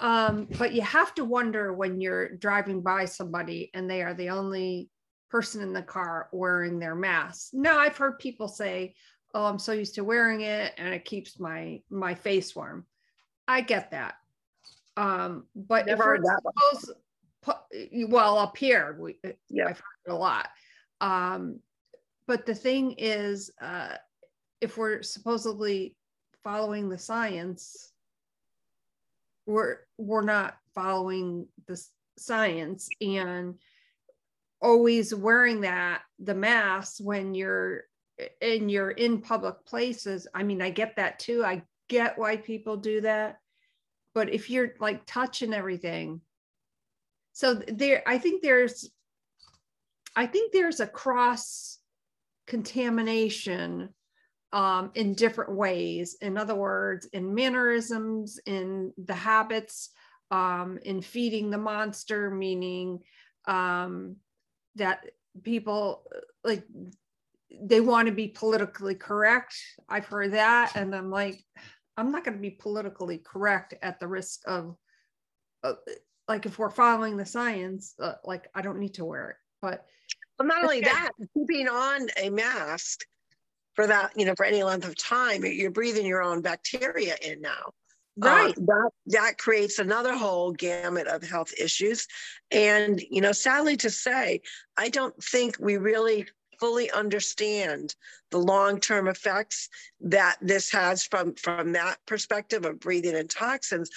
Um, 0.00 0.48
but 0.58 0.72
you 0.72 0.80
have 0.82 1.14
to 1.16 1.24
wonder 1.24 1.74
when 1.74 2.00
you're 2.00 2.36
driving 2.36 2.80
by 2.80 3.04
somebody 3.04 3.70
and 3.74 3.90
they 3.90 4.02
are 4.02 4.14
the 4.14 4.30
only 4.30 4.88
person 5.32 5.62
in 5.62 5.72
the 5.72 5.82
car 5.82 6.28
wearing 6.30 6.78
their 6.78 6.94
mask. 6.94 7.48
Now 7.54 7.78
I've 7.78 7.96
heard 7.96 8.18
people 8.18 8.48
say, 8.48 8.94
"Oh, 9.34 9.46
I'm 9.46 9.58
so 9.58 9.72
used 9.72 9.94
to 9.94 10.04
wearing 10.04 10.42
it 10.42 10.74
and 10.76 10.92
it 10.94 11.06
keeps 11.06 11.40
my 11.40 11.80
my 11.90 12.14
face 12.14 12.54
warm." 12.54 12.86
I 13.48 13.62
get 13.62 13.90
that. 13.90 14.16
Um, 14.98 15.46
but 15.56 15.86
Never 15.86 16.16
if 16.16 16.22
suppose, 16.22 16.94
well 18.08 18.38
up 18.38 18.58
here, 18.58 18.96
we 19.00 19.16
yeah. 19.48 19.68
I've 19.68 19.78
heard 19.78 20.06
it 20.06 20.12
a 20.12 20.14
lot. 20.14 20.50
Um, 21.00 21.60
but 22.26 22.44
the 22.44 22.54
thing 22.54 22.92
is, 22.98 23.50
uh, 23.60 23.96
if 24.60 24.76
we're 24.76 25.02
supposedly 25.02 25.96
following 26.44 26.90
the 26.90 26.98
science, 26.98 27.90
we're 29.46 29.78
we're 29.96 30.22
not 30.22 30.58
following 30.74 31.48
the 31.66 31.82
science 32.18 32.90
and 33.00 33.54
always 34.62 35.14
wearing 35.14 35.62
that 35.62 36.02
the 36.18 36.34
mask 36.34 36.96
when 37.00 37.34
you're 37.34 37.82
and 38.40 38.70
you're 38.70 38.90
in 38.90 39.20
public 39.20 39.64
places. 39.66 40.26
I 40.34 40.42
mean 40.42 40.62
i 40.62 40.70
get 40.70 40.96
that 40.96 41.18
too. 41.18 41.44
I 41.44 41.62
get 41.88 42.18
why 42.18 42.36
people 42.36 42.76
do 42.76 43.00
that. 43.02 43.38
But 44.14 44.32
if 44.32 44.50
you're 44.50 44.74
like 44.80 45.02
touching 45.06 45.52
everything 45.52 46.20
so 47.34 47.54
there 47.54 48.02
i 48.06 48.18
think 48.18 48.42
there's 48.42 48.90
i 50.14 50.26
think 50.26 50.52
there's 50.52 50.80
a 50.80 50.86
cross 50.86 51.78
contamination 52.46 53.88
um, 54.52 54.90
in 54.94 55.14
different 55.14 55.52
ways. 55.52 56.16
In 56.20 56.36
other 56.36 56.54
words, 56.54 57.06
in 57.12 57.34
mannerisms, 57.34 58.38
in 58.44 58.92
the 59.02 59.14
habits, 59.14 59.90
um, 60.30 60.78
in 60.84 61.00
feeding 61.00 61.50
the 61.50 61.58
monster, 61.58 62.30
meaning 62.30 63.00
um, 63.46 64.16
that 64.76 65.04
people 65.42 66.04
like 66.44 66.64
they 67.60 67.80
want 67.80 68.06
to 68.06 68.12
be 68.12 68.28
politically 68.28 68.94
correct. 68.94 69.54
I've 69.88 70.06
heard 70.06 70.32
that, 70.32 70.74
and 70.74 70.94
I'm 70.94 71.10
like, 71.10 71.44
I'm 71.96 72.10
not 72.10 72.24
going 72.24 72.36
to 72.36 72.40
be 72.40 72.50
politically 72.50 73.18
correct 73.18 73.74
at 73.82 74.00
the 74.00 74.08
risk 74.08 74.40
of, 74.46 74.74
uh, 75.62 75.74
like, 76.28 76.46
if 76.46 76.58
we're 76.58 76.70
following 76.70 77.16
the 77.16 77.26
science, 77.26 77.94
uh, 78.00 78.14
like, 78.24 78.48
I 78.54 78.62
don't 78.62 78.78
need 78.78 78.94
to 78.94 79.04
wear 79.04 79.30
it. 79.30 79.36
But 79.60 79.84
well, 80.38 80.48
not 80.48 80.62
only 80.62 80.80
that, 80.80 81.10
keeping 81.36 81.68
on 81.68 82.08
a 82.16 82.30
mask 82.30 83.00
for 83.74 83.86
that, 83.86 84.12
you 84.16 84.24
know, 84.24 84.34
for 84.34 84.46
any 84.46 84.62
length 84.62 84.88
of 84.88 84.96
time, 84.96 85.44
you're 85.44 85.70
breathing 85.70 86.06
your 86.06 86.22
own 86.22 86.40
bacteria 86.40 87.16
in 87.22 87.42
now. 87.42 87.72
Uh, 88.20 88.26
right. 88.26 88.58
Uh, 88.58 88.60
that 88.66 88.90
that 89.06 89.38
creates 89.38 89.78
another 89.78 90.14
whole 90.14 90.52
gamut 90.52 91.06
of 91.06 91.22
health 91.22 91.52
issues. 91.58 92.06
And, 92.50 93.00
you 93.10 93.20
know, 93.20 93.32
sadly 93.32 93.76
to 93.78 93.90
say, 93.90 94.42
I 94.76 94.88
don't 94.88 95.14
think 95.22 95.56
we 95.58 95.76
really 95.76 96.26
fully 96.60 96.90
understand 96.90 97.94
the 98.30 98.38
long-term 98.38 99.08
effects 99.08 99.68
that 100.00 100.36
this 100.40 100.70
has 100.70 101.04
from 101.04 101.34
from 101.34 101.72
that 101.72 101.96
perspective 102.06 102.64
of 102.64 102.78
breathing 102.78 103.16
in 103.16 103.26
toxins 103.26 103.90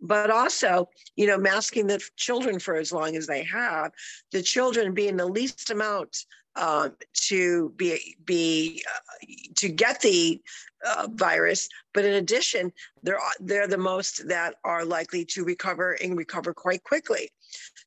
but 0.00 0.30
also 0.30 0.88
you 1.16 1.26
know 1.26 1.38
masking 1.38 1.86
the 1.86 2.00
children 2.16 2.58
for 2.58 2.76
as 2.76 2.92
long 2.92 3.16
as 3.16 3.26
they 3.26 3.42
have 3.42 3.90
the 4.30 4.42
children 4.42 4.94
being 4.94 5.16
the 5.16 5.26
least 5.26 5.70
amount 5.70 6.24
uh, 6.56 6.90
to 7.12 7.70
be 7.76 8.16
be 8.24 8.84
uh, 8.88 9.26
to 9.56 9.68
get 9.68 10.00
the 10.00 10.40
uh, 10.84 11.08
virus, 11.12 11.68
but 11.94 12.04
in 12.04 12.14
addition, 12.14 12.72
they're 13.02 13.18
they're 13.40 13.68
the 13.68 13.78
most 13.78 14.28
that 14.28 14.56
are 14.64 14.84
likely 14.84 15.24
to 15.24 15.44
recover 15.44 15.92
and 16.02 16.16
recover 16.16 16.52
quite 16.52 16.82
quickly. 16.84 17.30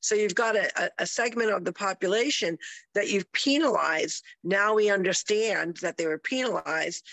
So 0.00 0.14
you've 0.14 0.34
got 0.34 0.56
a, 0.56 0.90
a 0.98 1.06
segment 1.06 1.50
of 1.50 1.64
the 1.64 1.72
population 1.72 2.58
that 2.94 3.10
you've 3.10 3.30
penalized. 3.32 4.22
Now 4.44 4.74
we 4.74 4.90
understand 4.90 5.78
that 5.82 5.96
they 5.96 6.06
were 6.06 6.18
penalized 6.18 7.04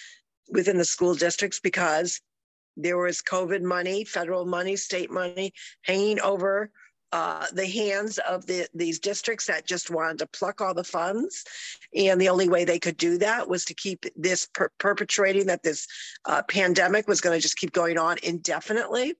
within 0.49 0.77
the 0.77 0.85
school 0.85 1.15
districts 1.15 1.59
because 1.59 2.21
there 2.77 2.97
was 2.97 3.21
COVID 3.21 3.61
money, 3.61 4.03
federal 4.03 4.45
money, 4.45 4.75
state 4.75 5.11
money 5.11 5.53
hanging 5.83 6.19
over 6.21 6.71
uh, 7.13 7.45
the 7.53 7.67
hands 7.67 8.17
of 8.27 8.43
the, 8.47 8.67
these 8.73 8.97
districts 8.97 9.45
that 9.45 9.67
just 9.67 9.91
wanted 9.91 10.17
to 10.17 10.25
pluck 10.25 10.61
all 10.61 10.73
the 10.73 10.83
funds. 10.83 11.45
And 11.95 12.19
the 12.19 12.29
only 12.29 12.49
way 12.49 12.65
they 12.65 12.79
could 12.79 12.97
do 12.97 13.19
that 13.19 13.47
was 13.47 13.63
to 13.65 13.75
keep 13.75 14.07
this 14.15 14.47
per- 14.51 14.71
perpetrating 14.79 15.45
that 15.45 15.61
this 15.61 15.87
uh, 16.25 16.41
pandemic 16.49 17.07
was 17.07 17.21
going 17.21 17.37
to 17.37 17.41
just 17.41 17.57
keep 17.57 17.71
going 17.71 17.99
on 17.99 18.17
indefinitely. 18.23 19.13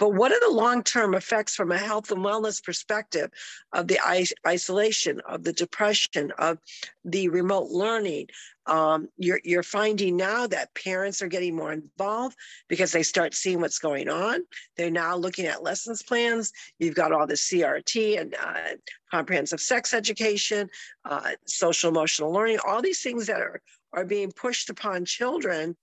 But 0.00 0.14
what 0.14 0.32
are 0.32 0.40
the 0.40 0.50
long 0.50 0.82
term 0.82 1.12
effects 1.12 1.54
from 1.54 1.70
a 1.70 1.76
health 1.76 2.10
and 2.10 2.24
wellness 2.24 2.64
perspective 2.64 3.30
of 3.74 3.86
the 3.86 4.00
isolation, 4.46 5.20
of 5.28 5.44
the 5.44 5.52
depression, 5.52 6.32
of 6.38 6.58
the 7.04 7.28
remote 7.28 7.68
learning? 7.68 8.28
Um, 8.64 9.10
you're, 9.18 9.40
you're 9.44 9.62
finding 9.62 10.16
now 10.16 10.46
that 10.46 10.74
parents 10.74 11.20
are 11.20 11.28
getting 11.28 11.54
more 11.54 11.74
involved 11.74 12.34
because 12.66 12.92
they 12.92 13.02
start 13.02 13.34
seeing 13.34 13.60
what's 13.60 13.78
going 13.78 14.08
on. 14.08 14.40
They're 14.76 14.90
now 14.90 15.16
looking 15.16 15.44
at 15.44 15.62
lessons 15.62 16.02
plans. 16.02 16.50
You've 16.78 16.94
got 16.94 17.12
all 17.12 17.26
the 17.26 17.34
CRT 17.34 18.18
and 18.18 18.34
uh, 18.42 18.76
comprehensive 19.10 19.60
sex 19.60 19.92
education, 19.92 20.70
uh, 21.04 21.32
social 21.46 21.90
emotional 21.90 22.32
learning, 22.32 22.60
all 22.66 22.80
these 22.80 23.02
things 23.02 23.26
that 23.26 23.42
are, 23.42 23.60
are 23.92 24.06
being 24.06 24.32
pushed 24.32 24.70
upon 24.70 25.04
children 25.04 25.76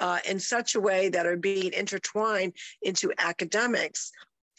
uh, 0.00 0.18
in 0.28 0.38
such 0.38 0.74
a 0.74 0.80
way 0.80 1.08
that 1.08 1.26
are 1.26 1.36
being 1.36 1.72
intertwined 1.72 2.52
into 2.82 3.12
academics 3.18 4.12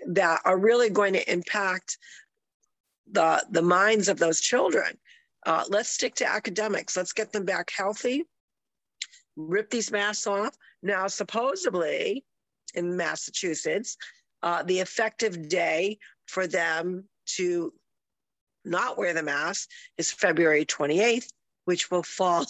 that 0.07 0.41
are 0.45 0.57
really 0.57 0.89
going 0.89 1.13
to 1.13 1.31
impact 1.31 1.97
the 3.11 3.45
the 3.51 3.61
minds 3.61 4.07
of 4.07 4.17
those 4.17 4.41
children. 4.41 4.97
Uh, 5.45 5.63
let's 5.69 5.89
stick 5.89 6.15
to 6.15 6.27
academics. 6.27 6.97
Let's 6.97 7.13
get 7.13 7.31
them 7.31 7.45
back 7.45 7.71
healthy. 7.75 8.23
Rip 9.35 9.69
these 9.69 9.91
masks 9.91 10.25
off. 10.25 10.55
Now, 10.81 11.07
supposedly 11.07 12.25
in 12.73 12.97
Massachusetts, 12.97 13.97
uh, 14.41 14.63
the 14.63 14.79
effective 14.79 15.47
day 15.47 15.99
for 16.27 16.47
them 16.47 17.05
to 17.25 17.73
not 18.63 18.97
wear 18.97 19.13
the 19.13 19.23
mask 19.23 19.69
is 19.97 20.11
February 20.11 20.65
28th, 20.65 21.29
which 21.65 21.91
will 21.91 22.03
fall 22.03 22.45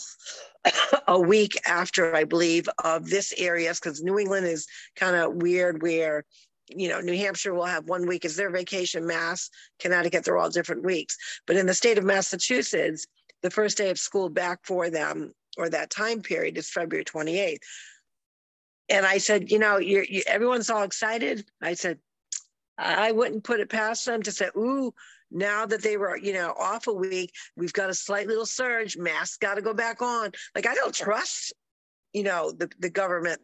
a 1.08 1.20
week 1.20 1.60
after, 1.66 2.16
I 2.16 2.24
believe, 2.24 2.70
of 2.84 3.10
this 3.10 3.34
area, 3.38 3.74
because 3.74 4.02
New 4.02 4.20
England 4.20 4.48
is 4.48 4.68
kind 4.96 5.16
of 5.16 5.36
weird 5.36 5.82
where 5.82 6.24
you 6.70 6.90
know, 6.90 7.00
New 7.00 7.16
Hampshire 7.16 7.54
will 7.54 7.66
have 7.66 7.88
one 7.88 8.08
week 8.08 8.26
as 8.26 8.36
their 8.36 8.50
vacation, 8.50 9.06
Mass, 9.06 9.50
Connecticut, 9.80 10.24
they're 10.24 10.38
all 10.38 10.50
different 10.50 10.84
weeks. 10.84 11.18
But 11.46 11.58
in 11.58 11.68
the 11.68 11.74
state 11.74 11.98
of 11.98 12.04
Massachusetts, 12.04 13.06
the 13.44 13.52
first 13.52 13.78
day 13.78 13.90
of 13.92 14.00
school 14.00 14.30
back 14.30 14.60
for 14.64 14.90
them 14.90 15.34
or 15.58 15.70
that 15.70 15.90
time 15.90 16.22
period 16.22 16.58
is 16.58 16.70
February 16.70 17.06
28th. 17.06 17.60
And 18.90 19.06
I 19.06 19.18
said, 19.18 19.52
you 19.52 19.60
know, 19.60 19.78
you, 19.78 20.24
everyone's 20.28 20.70
all 20.70 20.84
excited. 20.84 21.46
I 21.62 21.74
said, 21.74 22.00
I 22.78 23.12
wouldn't 23.12 23.44
put 23.44 23.60
it 23.60 23.70
past 23.70 24.06
them 24.06 24.22
to 24.24 24.32
say, 24.32 24.50
ooh, 24.58 24.94
now 25.36 25.66
that 25.66 25.84
they 25.84 25.98
were, 25.98 26.18
you 26.18 26.34
know, 26.34 26.54
off 26.58 26.88
a 26.88 26.94
week, 26.94 27.32
we've 27.56 27.74
got 27.74 27.90
a 27.90 27.94
slight 27.94 28.28
little 28.28 28.46
surge, 28.46 28.98
masks 28.98 29.38
got 29.38 29.56
to 29.56 29.62
go 29.62 29.74
back 29.74 30.02
on. 30.02 30.32
Like, 30.56 30.66
I 30.66 30.74
don't 30.74 30.96
trust, 30.96 31.54
you 32.14 32.24
know, 32.24 32.52
the, 32.52 32.70
the 32.80 32.90
government 32.90 33.42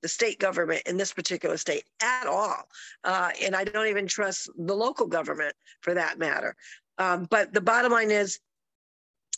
the 0.00 0.08
state 0.08 0.38
government 0.38 0.80
in 0.86 0.96
this 0.96 1.12
particular 1.12 1.58
state 1.58 1.84
at 2.00 2.26
all. 2.26 2.64
Uh, 3.04 3.28
and 3.42 3.54
I 3.54 3.64
don't 3.64 3.88
even 3.88 4.06
trust 4.06 4.48
the 4.56 4.74
local 4.74 5.06
government 5.06 5.54
for 5.82 5.92
that 5.92 6.18
matter. 6.18 6.56
Um, 6.96 7.26
but 7.28 7.52
the 7.52 7.60
bottom 7.60 7.92
line 7.92 8.10
is, 8.10 8.38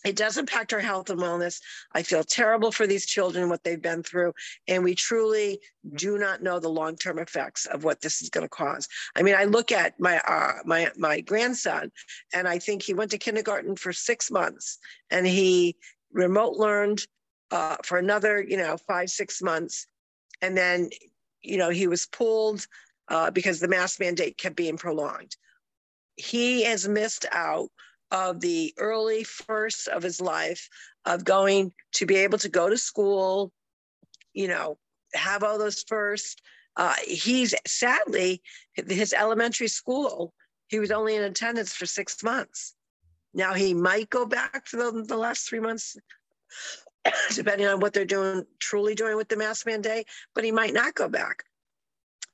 it 0.07 0.14
does 0.14 0.38
impact 0.38 0.73
our 0.73 0.79
health 0.79 1.11
and 1.11 1.21
wellness. 1.21 1.61
I 1.92 2.05
feel 2.05 2.23
terrible 2.23 2.71
for 2.71 2.87
these 2.87 3.07
children, 3.07 3.49
what 3.49 3.64
they've 3.64 3.83
been 3.83 4.05
through, 4.05 4.35
and 4.69 4.85
we 4.85 4.95
truly 4.95 5.61
do 5.97 6.16
not 6.16 6.45
know 6.45 6.61
the 6.61 6.69
long-term 6.69 7.19
effects 7.19 7.66
of 7.66 7.83
what 7.83 8.01
this 8.01 8.23
is 8.23 8.31
going 8.31 8.45
to 8.45 8.49
cause. 8.49 8.87
I 9.16 9.23
mean, 9.23 9.35
I 9.35 9.45
look 9.45 9.73
at 9.73 9.99
my 9.99 10.21
uh, 10.21 10.59
my 10.64 10.92
my 10.97 11.21
grandson, 11.23 11.90
and 12.33 12.47
I 12.47 12.61
think 12.61 12.83
he 12.83 12.95
went 12.95 13.11
to 13.11 13.19
kindergarten 13.19 13.75
for 13.75 13.92
six 13.92 14.31
months, 14.31 14.79
and 15.11 15.27
he 15.27 15.77
remote 16.12 16.57
learned 16.57 17.05
uh, 17.51 17.77
for 17.83 17.99
another, 17.99 18.40
you 18.40 18.57
know, 18.57 18.77
five 18.87 19.11
six 19.11 19.42
months, 19.42 19.88
and 20.40 20.57
then, 20.57 20.88
you 21.42 21.59
know, 21.59 21.71
he 21.71 21.88
was 21.88 22.07
pulled 22.07 22.64
uh, 23.09 23.33
because 23.33 23.59
the 23.59 23.69
mask 23.69 23.99
mandate 23.99 24.38
kept 24.38 24.55
being 24.55 24.77
prolonged. 24.77 25.37
He 26.14 26.62
has 26.62 26.87
missed 26.87 27.27
out 27.33 27.71
of 28.11 28.40
the 28.40 28.73
early 28.79 29.25
first 29.25 29.88
of 29.88 30.03
his 30.03 30.21
life 30.21 30.69
of 31.05 31.25
going 31.25 31.73
to 31.92 32.07
be 32.07 32.16
able 32.16 32.38
to 32.38 32.49
go 32.49 32.69
to 32.69 32.79
school, 32.79 33.53
you 34.33 34.49
know, 34.49 34.79
have 35.14 35.42
all 35.42 35.59
those 35.59 35.83
first. 35.83 36.42
Uh, 36.77 36.95
he's 37.07 37.55
sadly, 37.66 38.42
his 38.75 39.12
elementary 39.12 39.69
school, 39.69 40.35
he 40.69 40.79
was 40.79 40.90
only 40.90 41.16
in 41.16 41.23
attendance 41.23 41.73
for 41.73 41.87
six 41.87 42.23
months. 42.23 42.75
Now 43.33 43.55
he 43.55 43.75
might 43.75 44.11
go 44.11 44.27
back 44.27 44.66
for 44.66 44.77
the, 44.77 45.05
the 45.07 45.16
last 45.16 45.49
three 45.49 45.61
months 45.61 45.97
depending 47.35 47.66
on 47.66 47.81
what 47.81 47.92
they're 47.92 48.05
doing, 48.05 48.45
truly 48.59 48.95
doing 48.95 49.16
with 49.16 49.29
the 49.29 49.37
mask 49.37 49.66
mandate, 49.66 50.07
but 50.35 50.45
he 50.45 50.53
might 50.53 50.73
not 50.73 50.95
go 50.95 51.09
back. 51.09 51.45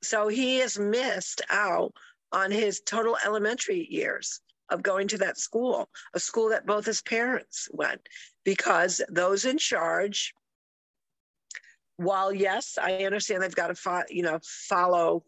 So 0.03 0.29
he 0.29 0.59
has 0.59 0.79
missed 0.79 1.43
out 1.51 1.93
on 2.33 2.51
his 2.51 2.81
total 2.81 3.17
elementary 3.25 3.87
years 3.91 4.41
of 4.73 4.83
going 4.83 5.09
to 5.09 5.19
that 5.19 5.39
school, 5.39 5.89
a 6.15 6.21
school 6.21 6.49
that 6.51 6.67
both 6.67 6.87
his 6.87 7.03
parents 7.03 7.69
went, 7.73 8.01
because 8.45 9.01
those 9.09 9.45
in 9.45 9.59
charge, 9.59 10.35
while 11.97 12.33
yes, 12.33 12.79
I 12.81 13.05
understand 13.05 13.43
they've 13.43 13.55
got 13.55 13.69
to 13.69 13.75
fo- 13.75 14.03
you 14.09 14.23
know 14.23 14.41
follow 14.43 15.25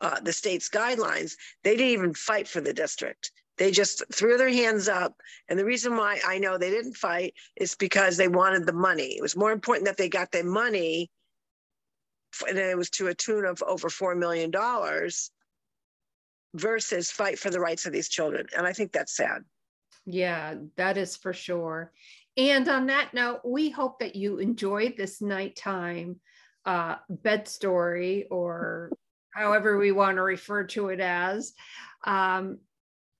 uh, 0.00 0.20
the 0.20 0.32
state's 0.32 0.68
guidelines, 0.68 1.34
they 1.64 1.76
didn't 1.76 1.92
even 1.92 2.14
fight 2.14 2.48
for 2.48 2.60
the 2.60 2.72
district. 2.72 3.32
They 3.58 3.70
just 3.70 4.02
threw 4.12 4.36
their 4.36 4.48
hands 4.48 4.88
up. 4.88 5.14
And 5.48 5.58
the 5.58 5.64
reason 5.64 5.96
why 5.96 6.20
I 6.26 6.38
know 6.38 6.58
they 6.58 6.70
didn't 6.70 6.96
fight 6.96 7.34
is 7.56 7.74
because 7.74 8.16
they 8.16 8.28
wanted 8.28 8.66
the 8.66 8.72
money. 8.72 9.16
It 9.16 9.22
was 9.22 9.36
more 9.36 9.52
important 9.52 9.86
that 9.86 9.96
they 9.96 10.08
got 10.08 10.32
their 10.32 10.44
money, 10.44 11.10
and 12.48 12.58
it 12.58 12.76
was 12.76 12.90
to 12.90 13.08
a 13.08 13.14
tune 13.14 13.44
of 13.44 13.62
over 13.62 13.88
$4 13.88 14.18
million 14.18 14.50
versus 16.54 17.10
fight 17.10 17.38
for 17.38 17.50
the 17.50 17.60
rights 17.60 17.86
of 17.86 17.92
these 17.92 18.08
children. 18.08 18.46
And 18.56 18.66
I 18.66 18.72
think 18.72 18.92
that's 18.92 19.16
sad. 19.16 19.42
Yeah, 20.04 20.54
that 20.76 20.96
is 20.96 21.16
for 21.16 21.32
sure. 21.32 21.92
And 22.36 22.68
on 22.68 22.86
that 22.86 23.12
note, 23.14 23.40
we 23.44 23.70
hope 23.70 23.98
that 24.00 24.16
you 24.16 24.38
enjoyed 24.38 24.94
this 24.96 25.20
nighttime 25.20 26.16
uh, 26.64 26.96
bed 27.08 27.48
story 27.48 28.26
or 28.30 28.90
however 29.32 29.78
we 29.78 29.92
want 29.92 30.16
to 30.16 30.22
refer 30.22 30.64
to 30.64 30.88
it 30.88 31.00
as. 31.00 31.52
Um, 32.04 32.58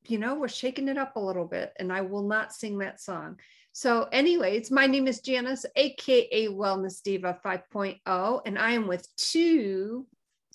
you 0.06 0.18
know, 0.18 0.34
we're 0.34 0.48
shaking 0.48 0.88
it 0.88 0.98
up 0.98 1.16
a 1.16 1.20
little 1.20 1.44
bit, 1.44 1.72
and 1.78 1.92
I 1.92 2.00
will 2.00 2.26
not 2.26 2.52
sing 2.52 2.78
that 2.78 3.00
song. 3.00 3.38
So, 3.72 4.08
anyways, 4.12 4.70
my 4.70 4.86
name 4.86 5.06
is 5.06 5.20
Janice, 5.20 5.64
aka 5.76 6.48
Wellness 6.48 7.02
Diva 7.02 7.38
5.0, 7.44 8.40
and 8.44 8.58
I 8.58 8.72
am 8.72 8.88
with 8.88 9.06
two 9.16 10.06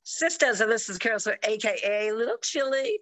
sisters, 0.08 0.62
and 0.62 0.72
this 0.72 0.90
is 0.90 0.98
Carol 0.98 1.20
Sue, 1.20 1.34
aka 1.44 2.12
Little 2.14 2.38
Chilly, 2.42 3.00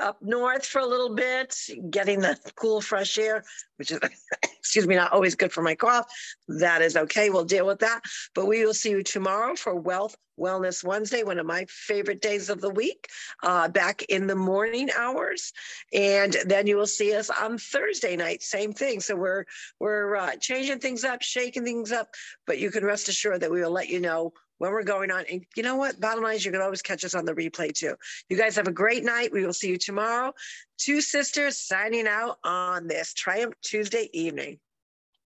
up 0.00 0.20
north 0.22 0.64
for 0.64 0.80
a 0.80 0.86
little 0.86 1.14
bit, 1.14 1.54
getting 1.90 2.20
the 2.20 2.38
cool, 2.54 2.80
fresh 2.80 3.18
air, 3.18 3.44
which 3.76 3.90
is, 3.90 4.00
excuse 4.58 4.86
me, 4.86 4.94
not 4.94 5.12
always 5.12 5.34
good 5.34 5.52
for 5.52 5.62
my 5.62 5.74
cough. 5.74 6.06
That 6.48 6.80
is 6.80 6.96
okay. 6.96 7.28
We'll 7.28 7.44
deal 7.44 7.66
with 7.66 7.80
that. 7.80 8.00
But 8.34 8.46
we 8.46 8.64
will 8.64 8.74
see 8.74 8.90
you 8.90 9.02
tomorrow 9.02 9.54
for 9.54 9.74
Wealth 9.74 10.16
Wellness 10.38 10.84
Wednesday, 10.84 11.22
one 11.22 11.38
of 11.38 11.46
my 11.46 11.66
favorite 11.68 12.20
days 12.20 12.50
of 12.50 12.60
the 12.60 12.70
week, 12.70 13.08
uh, 13.42 13.68
back 13.68 14.02
in 14.04 14.26
the 14.26 14.34
morning 14.34 14.90
hours. 14.96 15.52
And 15.92 16.36
then 16.46 16.66
you 16.66 16.76
will 16.76 16.86
see 16.86 17.14
us 17.14 17.30
on 17.30 17.58
Thursday 17.58 18.16
night, 18.16 18.42
same 18.42 18.72
thing. 18.72 19.00
So 19.00 19.16
we're 19.16 19.44
we're 19.78 20.16
uh, 20.16 20.36
changing 20.36 20.80
things 20.80 21.04
up, 21.04 21.22
shaking 21.22 21.64
things 21.64 21.92
up, 21.92 22.08
but 22.46 22.58
you 22.58 22.70
can 22.70 22.84
rest 22.84 23.08
assured 23.08 23.40
that 23.40 23.50
we 23.50 23.62
will 23.62 23.70
let 23.70 23.88
you 23.88 24.00
know 24.00 24.32
when 24.58 24.72
we're 24.72 24.82
going 24.82 25.10
on. 25.10 25.24
And 25.30 25.44
you 25.56 25.62
know 25.62 25.76
what? 25.76 26.00
Bottom 26.00 26.22
line 26.22 26.36
is 26.36 26.44
you 26.44 26.52
can 26.52 26.62
always 26.62 26.82
catch 26.82 27.04
us 27.04 27.14
on 27.14 27.24
the 27.24 27.34
replay 27.34 27.72
too. 27.72 27.94
You 28.28 28.36
guys 28.36 28.56
have 28.56 28.68
a 28.68 28.72
great 28.72 29.04
night. 29.04 29.32
We 29.32 29.44
will 29.44 29.52
see 29.52 29.68
you 29.68 29.78
tomorrow. 29.78 30.32
Two 30.78 31.00
sisters 31.00 31.56
signing 31.56 32.06
out 32.06 32.38
on 32.44 32.86
this 32.86 33.14
Triumph 33.14 33.54
Tuesday 33.62 34.08
evening. 34.12 34.58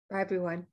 Bye, 0.10 0.22
everyone. 0.22 0.68